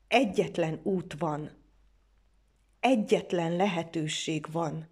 Egyetlen 0.08 0.80
út 0.84 1.16
van, 1.18 1.52
egyetlen 2.80 3.56
lehetőség 3.56 4.52
van, 4.52 4.91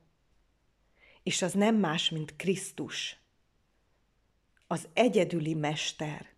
és 1.30 1.42
az 1.42 1.54
nem 1.54 1.76
más, 1.76 2.10
mint 2.10 2.36
Krisztus, 2.36 3.18
az 4.68 4.88
egyedüli 4.94 5.54
mester, 5.54 6.30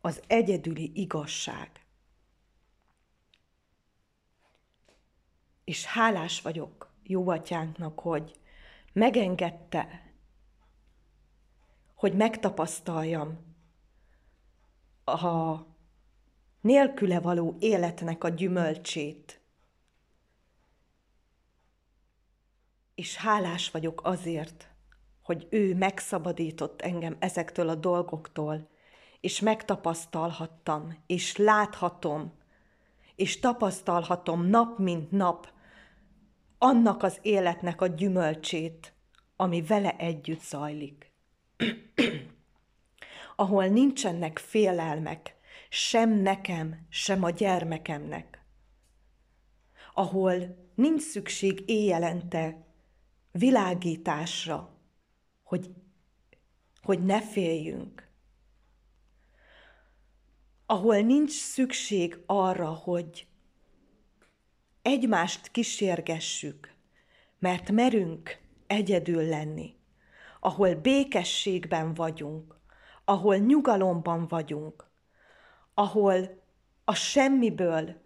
az 0.00 0.22
egyedüli 0.26 0.90
igazság. 0.94 1.84
És 5.64 5.84
hálás 5.84 6.40
vagyok 6.40 6.92
jó 7.02 7.28
atyánknak, 7.28 8.00
hogy 8.00 8.40
megengedte, 8.92 10.12
hogy 11.94 12.14
megtapasztaljam 12.14 13.54
a 15.04 15.56
nélküle 16.60 17.20
való 17.20 17.56
életnek 17.58 18.24
a 18.24 18.28
gyümölcsét, 18.28 19.39
és 23.00 23.16
hálás 23.16 23.70
vagyok 23.70 24.00
azért, 24.04 24.68
hogy 25.22 25.46
ő 25.50 25.74
megszabadított 25.74 26.80
engem 26.80 27.16
ezektől 27.18 27.68
a 27.68 27.74
dolgoktól, 27.74 28.68
és 29.20 29.40
megtapasztalhattam, 29.40 31.02
és 31.06 31.36
láthatom, 31.36 32.32
és 33.14 33.38
tapasztalhatom 33.38 34.46
nap 34.46 34.78
mint 34.78 35.10
nap 35.10 35.48
annak 36.58 37.02
az 37.02 37.18
életnek 37.22 37.80
a 37.80 37.86
gyümölcsét, 37.86 38.92
ami 39.36 39.62
vele 39.62 39.96
együtt 39.96 40.42
zajlik. 40.42 41.12
Ahol 43.36 43.66
nincsenek 43.66 44.38
félelmek, 44.38 45.34
sem 45.68 46.10
nekem, 46.10 46.86
sem 46.88 47.22
a 47.22 47.30
gyermekemnek. 47.30 48.44
Ahol 49.94 50.34
nincs 50.74 51.02
szükség 51.02 51.62
éjjelente 51.66 52.68
világításra, 53.32 54.70
hogy, 55.42 55.70
hogy 56.82 57.04
ne 57.04 57.22
féljünk. 57.22 58.08
Ahol 60.66 61.00
nincs 61.00 61.30
szükség 61.30 62.22
arra, 62.26 62.68
hogy 62.68 63.26
egymást 64.82 65.50
kísérgessük, 65.50 66.74
mert 67.38 67.70
merünk 67.70 68.38
egyedül 68.66 69.22
lenni, 69.22 69.74
ahol 70.40 70.74
békességben 70.74 71.94
vagyunk, 71.94 72.58
ahol 73.04 73.36
nyugalomban 73.36 74.28
vagyunk, 74.28 74.88
ahol 75.74 76.42
a 76.84 76.94
semmiből 76.94 78.00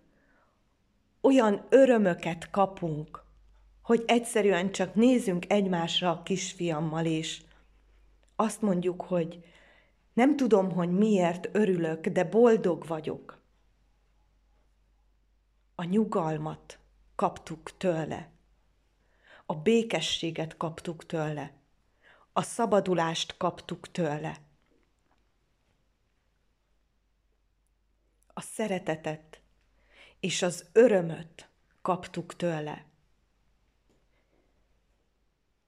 olyan 1.21 1.67
örömöket 1.69 2.51
kapunk, 2.51 3.24
hogy 3.85 4.03
egyszerűen 4.07 4.73
csak 4.73 4.95
nézünk 4.95 5.51
egymásra 5.53 6.11
a 6.11 6.23
kisfiammal, 6.23 7.05
és 7.05 7.43
azt 8.37 8.63
mondjuk, 8.63 9.03
hogy 9.03 9.45
nem 10.13 10.37
tudom, 10.37 10.73
hogy 10.73 10.91
miért 10.91 11.49
örülök, 11.53 12.07
de 12.07 12.25
boldog 12.25 12.87
vagyok. 12.87 13.41
A 15.75 15.85
nyugalmat 15.85 16.79
kaptuk 17.15 17.77
tőle. 17.77 18.31
A 19.47 19.55
békességet 19.55 20.57
kaptuk 20.57 21.07
tőle. 21.07 21.53
A 22.33 22.43
szabadulást 22.43 23.37
kaptuk 23.37 23.91
tőle. 23.91 24.39
A 28.27 28.41
szeretetet 28.41 29.41
és 30.21 30.43
az 30.43 30.67
örömöt 30.73 31.49
kaptuk 31.83 32.37
tőle. 32.37 32.93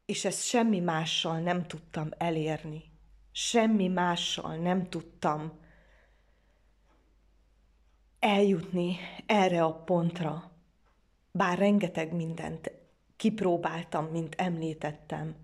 És 0.06 0.24
ezt 0.24 0.44
semmi 0.44 0.80
mással 0.80 1.40
nem 1.40 1.66
tudtam 1.66 2.08
elérni. 2.18 2.84
Semmi 3.32 3.88
mással 3.88 4.56
nem 4.56 4.88
tudtam 4.88 5.58
eljutni 8.18 8.96
erre 9.26 9.64
a 9.64 9.74
pontra. 9.74 10.50
Bár 11.30 11.58
rengeteg 11.58 12.12
mindent 12.12 12.70
kipróbáltam, 13.16 14.04
mint 14.06 14.34
említettem, 14.34 15.36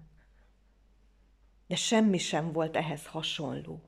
de 1.66 1.76
semmi 1.76 2.18
sem 2.18 2.52
volt 2.52 2.76
ehhez 2.76 3.06
hasonló. 3.06 3.80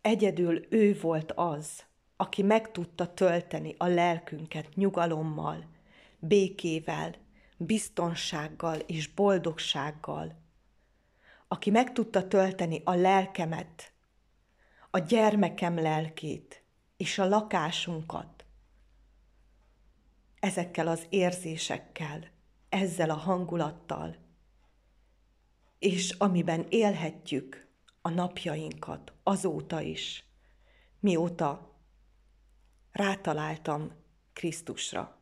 Egyedül 0.00 0.66
ő 0.68 0.98
volt 1.00 1.32
az, 1.32 1.84
aki 2.16 2.42
meg 2.42 2.70
tudta 2.70 3.14
tölteni 3.14 3.74
a 3.78 3.86
lelkünket 3.86 4.74
nyugalommal, 4.74 5.64
békével, 6.18 7.14
biztonsággal 7.62 8.78
és 8.78 9.08
boldogsággal, 9.08 10.38
aki 11.48 11.70
meg 11.70 11.92
tudta 11.92 12.28
tölteni 12.28 12.82
a 12.84 12.94
lelkemet, 12.94 13.92
a 14.90 14.98
gyermekem 14.98 15.78
lelkét 15.78 16.62
és 16.96 17.18
a 17.18 17.28
lakásunkat, 17.28 18.44
ezekkel 20.38 20.86
az 20.88 21.06
érzésekkel, 21.08 22.24
ezzel 22.68 23.10
a 23.10 23.14
hangulattal, 23.14 24.16
és 25.78 26.10
amiben 26.10 26.66
élhetjük 26.68 27.68
a 28.00 28.08
napjainkat 28.08 29.12
azóta 29.22 29.80
is, 29.80 30.24
mióta 31.00 31.74
rátaláltam 32.92 33.92
Krisztusra, 34.32 35.20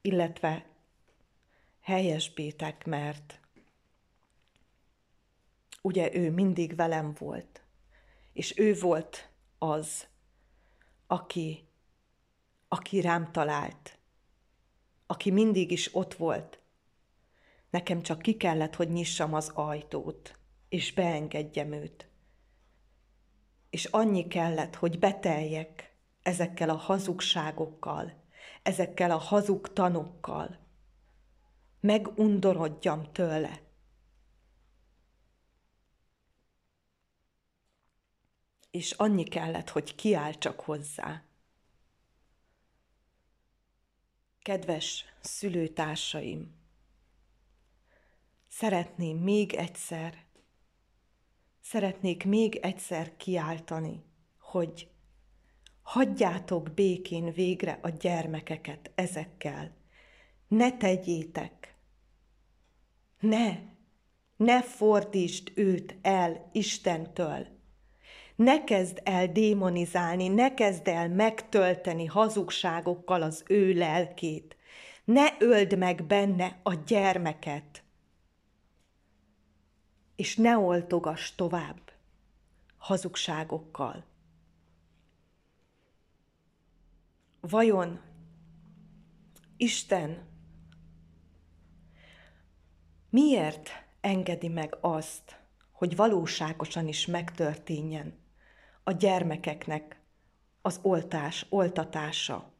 illetve 0.00 0.71
helyesbétek, 1.82 2.86
mert 2.86 3.40
ugye 5.82 6.14
ő 6.14 6.30
mindig 6.30 6.76
velem 6.76 7.14
volt, 7.18 7.62
és 8.32 8.58
ő 8.58 8.74
volt 8.74 9.28
az, 9.58 10.06
aki, 11.06 11.68
aki 12.68 13.00
rám 13.00 13.32
talált, 13.32 13.98
aki 15.06 15.30
mindig 15.30 15.70
is 15.70 15.94
ott 15.94 16.14
volt. 16.14 16.60
Nekem 17.70 18.02
csak 18.02 18.22
ki 18.22 18.36
kellett, 18.36 18.74
hogy 18.74 18.90
nyissam 18.90 19.34
az 19.34 19.48
ajtót, 19.48 20.38
és 20.68 20.92
beengedjem 20.92 21.72
őt. 21.72 22.06
És 23.70 23.84
annyi 23.84 24.28
kellett, 24.28 24.74
hogy 24.74 24.98
beteljek 24.98 25.96
ezekkel 26.22 26.68
a 26.68 26.76
hazugságokkal, 26.76 28.22
ezekkel 28.62 29.10
a 29.10 29.16
hazug 29.16 29.72
tanokkal, 29.72 30.61
megundorodjam 31.82 33.12
tőle. 33.12 33.62
És 38.70 38.92
annyi 38.92 39.24
kellett, 39.24 39.68
hogy 39.68 39.94
kiáll 39.94 40.32
csak 40.32 40.60
hozzá. 40.60 41.24
Kedves 44.42 45.04
szülőtársaim, 45.20 46.54
szeretném 48.48 49.16
még 49.18 49.52
egyszer, 49.52 50.24
szeretnék 51.60 52.24
még 52.24 52.56
egyszer 52.56 53.16
kiáltani, 53.16 54.04
hogy 54.38 54.90
hagyjátok 55.82 56.70
békén 56.70 57.32
végre 57.32 57.78
a 57.82 57.88
gyermekeket 57.88 58.90
ezekkel. 58.94 59.76
Ne 60.48 60.76
tegyétek. 60.76 61.71
Ne, 63.22 63.58
ne 64.36 64.62
fordítsd 64.62 65.52
őt 65.54 65.96
el 66.02 66.48
Istentől. 66.52 67.46
Ne 68.36 68.64
kezd 68.64 69.00
el 69.04 69.32
démonizálni, 69.32 70.28
ne 70.28 70.54
kezd 70.54 70.88
el 70.88 71.08
megtölteni 71.08 72.06
hazugságokkal 72.06 73.22
az 73.22 73.44
ő 73.48 73.72
lelkét. 73.72 74.56
Ne 75.04 75.36
öld 75.38 75.78
meg 75.78 76.04
benne 76.04 76.60
a 76.62 76.74
gyermeket. 76.74 77.82
És 80.16 80.36
ne 80.36 80.58
oltogass 80.58 81.34
tovább 81.34 81.92
hazugságokkal. 82.76 84.04
Vajon 87.40 88.00
Isten 89.56 90.31
miért 93.12 93.70
engedi 94.00 94.48
meg 94.48 94.76
azt, 94.80 95.40
hogy 95.72 95.96
valóságosan 95.96 96.88
is 96.88 97.06
megtörténjen 97.06 98.18
a 98.84 98.92
gyermekeknek 98.92 100.00
az 100.62 100.78
oltás, 100.82 101.46
oltatása? 101.48 102.52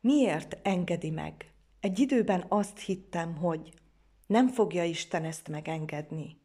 Miért 0.00 0.58
engedi 0.62 1.10
meg? 1.10 1.52
Egy 1.80 1.98
időben 1.98 2.44
azt 2.48 2.78
hittem, 2.78 3.36
hogy 3.36 3.72
nem 4.26 4.48
fogja 4.48 4.84
Isten 4.84 5.24
ezt 5.24 5.48
megengedni, 5.48 6.40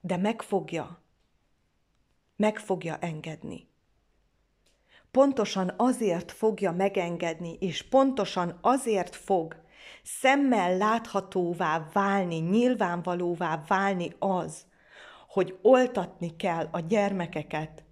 de 0.00 0.16
meg 0.16 0.42
fogja, 0.42 1.02
meg 2.36 2.58
fogja 2.58 2.98
engedni. 2.98 3.68
Pontosan 5.10 5.74
azért 5.76 6.32
fogja 6.32 6.72
megengedni, 6.72 7.56
és 7.60 7.82
pontosan 7.82 8.58
azért 8.60 9.14
fog 9.14 9.62
szemmel 10.02 10.76
láthatóvá 10.76 11.88
válni, 11.92 12.36
nyilvánvalóvá 12.36 13.62
válni 13.66 14.12
az, 14.18 14.66
hogy 15.28 15.58
oltatni 15.62 16.36
kell 16.36 16.68
a 16.70 16.80
gyermekeket, 16.80 17.84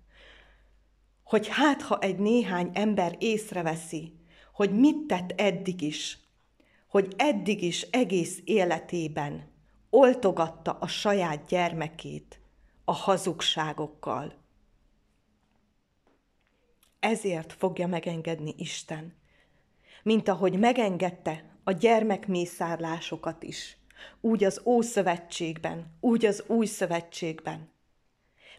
hogy 1.24 1.48
hát 1.48 1.82
ha 1.82 1.98
egy 1.98 2.18
néhány 2.18 2.70
ember 2.72 3.16
észreveszi, 3.18 4.14
hogy 4.52 4.78
mit 4.78 5.06
tett 5.06 5.40
eddig 5.40 5.80
is, 5.80 6.18
hogy 6.88 7.14
eddig 7.16 7.62
is 7.62 7.82
egész 7.82 8.40
életében 8.44 9.48
oltogatta 9.90 10.72
a 10.80 10.86
saját 10.86 11.44
gyermekét 11.46 12.40
a 12.84 12.92
hazugságokkal. 12.92 14.34
Ezért 17.00 17.52
fogja 17.52 17.86
megengedni 17.86 18.54
Isten, 18.56 19.14
mint 20.02 20.28
ahogy 20.28 20.58
megengedte 20.58 21.49
a 21.70 21.72
gyermekmészárlásokat 21.72 23.42
is, 23.42 23.76
úgy 24.20 24.44
az 24.44 24.60
Ószövetségben, 24.64 25.96
úgy 26.00 26.26
az 26.26 26.44
Új 26.46 26.66
Szövetségben. 26.66 27.70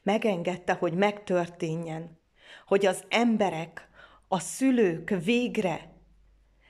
Megengedte, 0.04 0.74
hogy 0.74 0.94
megtörténjen, 0.94 2.20
hogy 2.66 2.86
az 2.86 3.04
emberek, 3.10 3.90
a 4.28 4.40
szülők 4.40 5.10
végre 5.10 5.94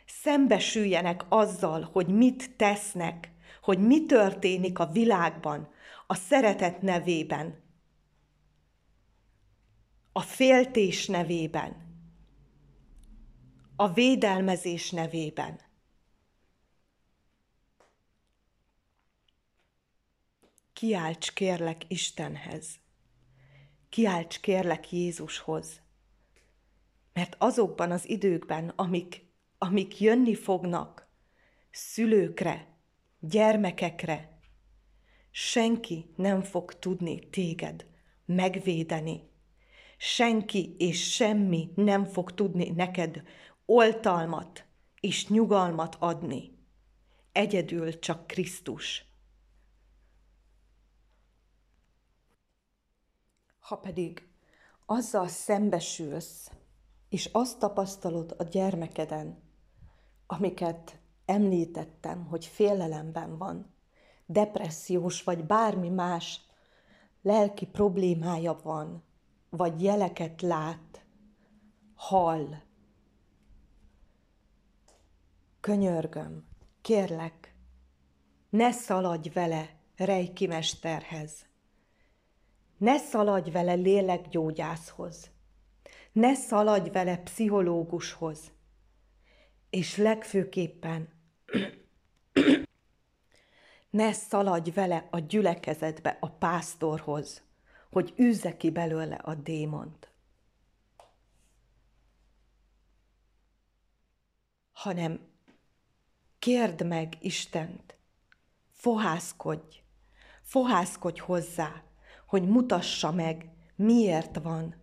szembesüljenek 0.06 1.26
azzal, 1.30 1.90
hogy 1.92 2.08
mit 2.08 2.56
tesznek, 2.56 3.32
hogy 3.62 3.80
mi 3.80 4.06
történik 4.06 4.80
a 4.80 4.92
világban, 4.92 5.70
a 6.08 6.16
szeretet 6.16 6.82
nevében, 6.82 7.64
a 10.12 10.22
féltés 10.22 11.08
nevében, 11.08 11.76
a 13.76 13.94
védelmezés 13.94 14.92
nevében. 14.92 15.70
Kiálts 20.82 21.34
kérlek 21.34 21.84
Istenhez, 21.88 22.80
kiálts 23.90 24.40
kérlek 24.40 24.92
Jézushoz, 24.92 25.82
mert 27.14 27.36
azokban 27.38 27.92
az 27.92 28.10
időkben, 28.10 28.70
amik, 28.76 29.26
amik 29.58 30.00
jönni 30.00 30.36
fognak, 30.36 31.08
szülőkre, 31.72 32.78
gyermekekre, 33.20 34.40
senki 35.32 36.14
nem 36.16 36.42
fog 36.42 36.80
tudni 36.80 37.30
téged 37.30 37.86
megvédeni. 38.26 39.30
Senki 39.98 40.76
és 40.78 41.12
semmi 41.12 41.72
nem 41.76 42.06
fog 42.06 42.34
tudni 42.34 42.70
neked 42.70 43.24
oltalmat 43.66 44.66
és 45.00 45.28
nyugalmat 45.28 45.96
adni. 46.00 46.58
Egyedül 47.32 48.00
csak 48.00 48.28
Krisztus. 48.28 49.11
Ha 53.72 53.78
pedig 53.78 54.28
azzal 54.86 55.28
szembesülsz, 55.28 56.52
és 57.10 57.30
azt 57.32 57.60
tapasztalod 57.60 58.36
a 58.38 58.44
gyermekeden, 58.44 59.44
amiket 60.28 61.00
említettem, 61.26 62.26
hogy 62.26 62.46
félelemben 62.46 63.38
van, 63.38 63.74
depressziós 64.26 65.24
vagy 65.24 65.46
bármi 65.46 65.90
más 65.90 66.42
lelki 67.22 67.66
problémája 67.66 68.60
van, 68.64 69.04
vagy 69.50 69.84
jeleket 69.84 70.42
lát, 70.42 71.06
hall. 71.96 72.48
Könyörgöm, 75.60 76.48
kérlek, 76.82 77.56
ne 78.50 78.72
szaladj 78.72 79.30
vele 79.30 79.80
rejki 79.96 80.48
mesterhez. 80.48 81.51
Ne 82.82 82.98
szaladj 82.98 83.50
vele 83.50 83.74
lélekgyógyászhoz. 83.74 85.32
Ne 86.12 86.34
szaladj 86.34 86.90
vele 86.90 87.18
pszichológushoz. 87.18 88.52
És 89.70 89.98
legfőképpen 89.98 91.10
ne 93.90 94.12
szaladj 94.12 94.72
vele 94.72 95.08
a 95.12 95.20
gyülekezetbe, 95.20 96.18
a 96.20 96.30
pásztorhoz, 96.30 97.44
hogy 97.92 98.14
űzze 98.20 98.58
ki 98.58 98.70
belőle 98.70 99.16
a 99.16 99.36
démont. 99.36 100.12
Hanem 104.72 105.28
kérd 106.40 106.86
meg 106.86 107.18
Istent, 107.20 107.98
fohászkodj, 108.72 109.84
fohászkodj 110.42 111.20
hozzá, 111.20 111.84
hogy 112.32 112.48
mutassa 112.48 113.12
meg, 113.12 113.50
miért 113.76 114.38
van. 114.38 114.76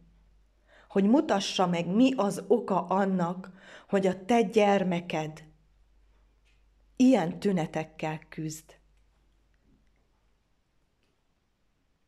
Hogy 0.89 1.05
mutassa 1.05 1.67
meg, 1.67 1.87
mi 1.87 2.13
az 2.17 2.45
oka 2.47 2.87
annak, 2.87 3.53
hogy 3.89 4.07
a 4.07 4.25
te 4.25 4.43
gyermeked 4.43 5.45
ilyen 6.97 7.39
tünetekkel 7.41 8.19
küzd. 8.29 8.79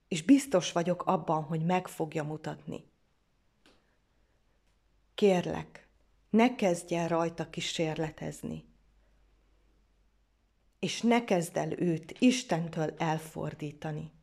És 0.09 0.23
biztos 0.23 0.73
vagyok 0.73 1.03
abban, 1.03 1.43
hogy 1.43 1.65
meg 1.65 1.89
fogja 1.89 2.25
mutatni. 2.25 2.85
Kérlek, 5.15 5.89
ne 6.31 6.55
kezdj 6.55 6.95
el 6.95 7.09
rajta 7.09 7.51
kísérletezni. 7.51 8.65
És 10.79 11.01
ne 11.01 11.25
kezd 11.25 11.57
el 11.57 11.73
őt 11.73 12.17
Istentől 12.19 12.95
elfordítani. 12.99 14.19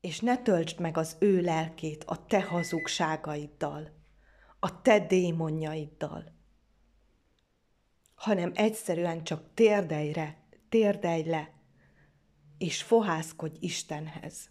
És 0.00 0.20
ne 0.20 0.42
töltsd 0.42 0.80
meg 0.80 0.96
az 0.96 1.16
ő 1.18 1.40
lelkét 1.40 2.04
a 2.04 2.26
te 2.26 2.42
hazugságaiddal, 2.42 3.96
a 4.58 4.82
te 4.82 5.00
démonjaiddal, 5.00 6.36
hanem 8.14 8.52
egyszerűen 8.54 9.24
csak 9.24 9.54
térdelj, 9.54 10.12
re, 10.12 10.46
térdelj 10.68 11.22
le, 11.22 11.52
és 12.58 12.82
fohászkodj 12.82 13.56
Istenhez, 13.60 14.50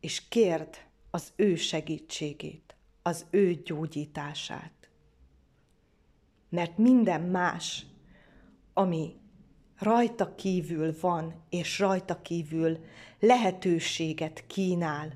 és 0.00 0.28
kérd 0.28 0.76
az 1.10 1.32
ő 1.36 1.54
segítségét, 1.54 2.76
az 3.02 3.26
ő 3.30 3.54
gyógyítását. 3.54 4.90
Mert 6.48 6.78
minden 6.78 7.20
más, 7.22 7.86
ami 8.72 9.21
rajta 9.82 10.34
kívül 10.34 10.96
van, 11.00 11.44
és 11.48 11.78
rajta 11.78 12.22
kívül 12.22 12.84
lehetőséget 13.18 14.46
kínál 14.46 15.12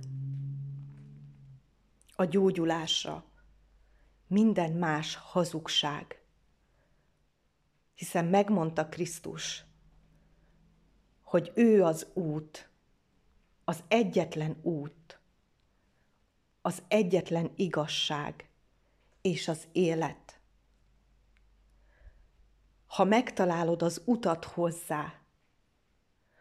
a 2.17 2.25
gyógyulásra. 2.25 3.25
Minden 4.27 4.73
más 4.73 5.15
hazugság. 5.15 6.21
Hiszen 7.95 8.25
megmondta 8.25 8.89
Krisztus, 8.89 9.65
hogy 11.23 11.53
ő 11.55 11.83
az 11.83 12.07
út, 12.15 12.71
az 13.65 13.85
egyetlen 13.89 14.57
út, 14.63 15.21
az 16.61 16.83
egyetlen 16.89 17.51
igazság 17.57 18.51
és 19.21 19.49
az 19.49 19.69
élet 19.73 20.36
ha 22.97 23.05
megtalálod 23.05 23.83
az 23.83 24.03
utat 24.05 24.45
hozzá, 24.45 25.15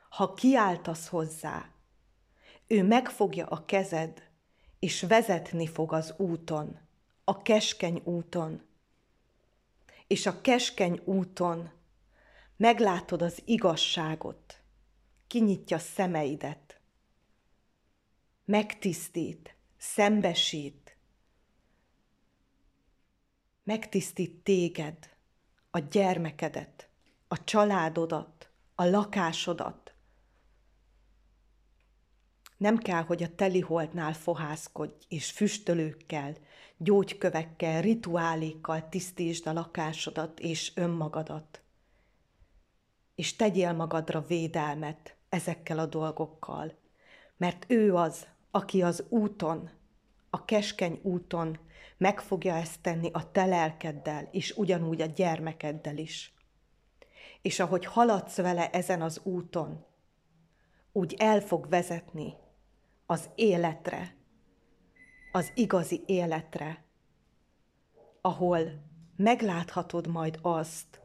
ha 0.10 0.34
kiáltasz 0.34 1.08
hozzá, 1.08 1.70
ő 2.68 2.84
megfogja 2.84 3.46
a 3.46 3.66
kezed, 3.66 4.30
és 4.80 5.02
vezetni 5.02 5.68
fog 5.68 5.94
az 5.94 6.14
úton, 6.18 6.80
a 7.24 7.42
keskeny 7.42 8.02
úton. 8.04 8.62
És 10.08 10.26
a 10.26 10.42
keskeny 10.42 11.02
úton 11.06 11.72
meglátod 12.58 13.22
az 13.22 13.42
igazságot, 13.46 14.62
kinyitja 15.28 15.78
szemeidet, 15.78 16.80
megtisztít, 18.46 19.56
szembesít, 19.78 20.98
megtisztít 23.64 24.44
téged, 24.44 25.15
a 25.76 25.80
gyermekedet, 25.80 26.90
a 27.28 27.44
családodat, 27.44 28.50
a 28.76 28.84
lakásodat. 28.86 29.94
Nem 32.58 32.78
kell, 32.78 33.04
hogy 33.04 33.24
a 33.24 33.36
teliholdnál 33.36 34.14
fohászkodj, 34.14 34.94
és 35.08 35.32
füstölőkkel, 35.32 36.36
gyógykövekkel, 36.78 37.82
rituálékkal 37.82 38.90
tisztítsd 38.90 39.48
a 39.48 39.54
lakásodat 39.54 40.40
és 40.40 40.72
önmagadat. 40.76 41.62
És 43.16 43.36
tegyél 43.36 43.74
magadra 43.74 44.22
védelmet 44.22 45.16
ezekkel 45.30 45.80
a 45.80 45.86
dolgokkal, 45.86 46.74
mert 47.38 47.66
ő 47.68 47.96
az, 47.96 48.28
aki 48.52 48.82
az 48.82 49.04
úton, 49.10 49.70
a 50.30 50.46
keskeny 50.46 51.00
úton 51.02 51.60
meg 51.98 52.20
fogja 52.20 52.56
ezt 52.56 52.82
tenni 52.82 53.10
a 53.14 53.32
te 53.32 53.46
lelkeddel, 53.46 54.28
és 54.32 54.52
ugyanúgy 54.58 55.02
a 55.02 55.06
gyermekeddel 55.06 55.98
is. 55.98 56.34
És 57.42 57.60
ahogy 57.60 57.86
haladsz 57.86 58.36
vele 58.36 58.70
ezen 58.70 59.02
az 59.02 59.22
úton, 59.24 59.86
úgy 60.92 61.16
el 61.18 61.40
fog 61.40 61.70
vezetni 61.70 62.34
az 63.06 63.30
életre, 63.36 64.16
az 65.32 65.52
igazi 65.56 66.04
életre, 66.06 66.84
ahol 68.22 68.84
megláthatod 69.16 70.08
majd 70.08 70.40
azt, 70.42 71.02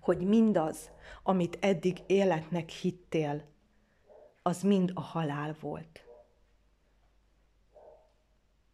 hogy 0.00 0.20
mindaz, 0.26 0.90
amit 1.22 1.58
eddig 1.60 2.02
életnek 2.06 2.68
hittél, 2.68 3.44
az 4.42 4.62
mind 4.62 4.90
a 4.94 5.00
halál 5.00 5.56
volt. 5.60 6.07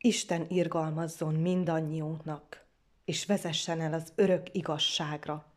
Isten 0.04 0.46
irgalmazzon 0.50 1.34
mindannyiunknak, 1.34 2.66
és 3.04 3.26
vezessen 3.26 3.80
el 3.80 3.92
az 3.92 4.12
örök 4.14 4.54
igazságra, 4.54 5.52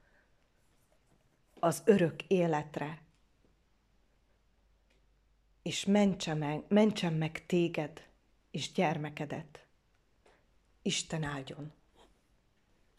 az 1.60 1.82
örök 1.86 2.24
életre, 2.24 3.02
és 5.62 5.86
mentse 5.86 6.34
meg, 6.34 6.64
mentsen 6.68 7.14
meg 7.14 7.46
téged 7.46 8.08
és 8.52 8.72
gyermekedet. 8.72 9.66
Isten 10.82 11.24
áldjon! 11.24 11.74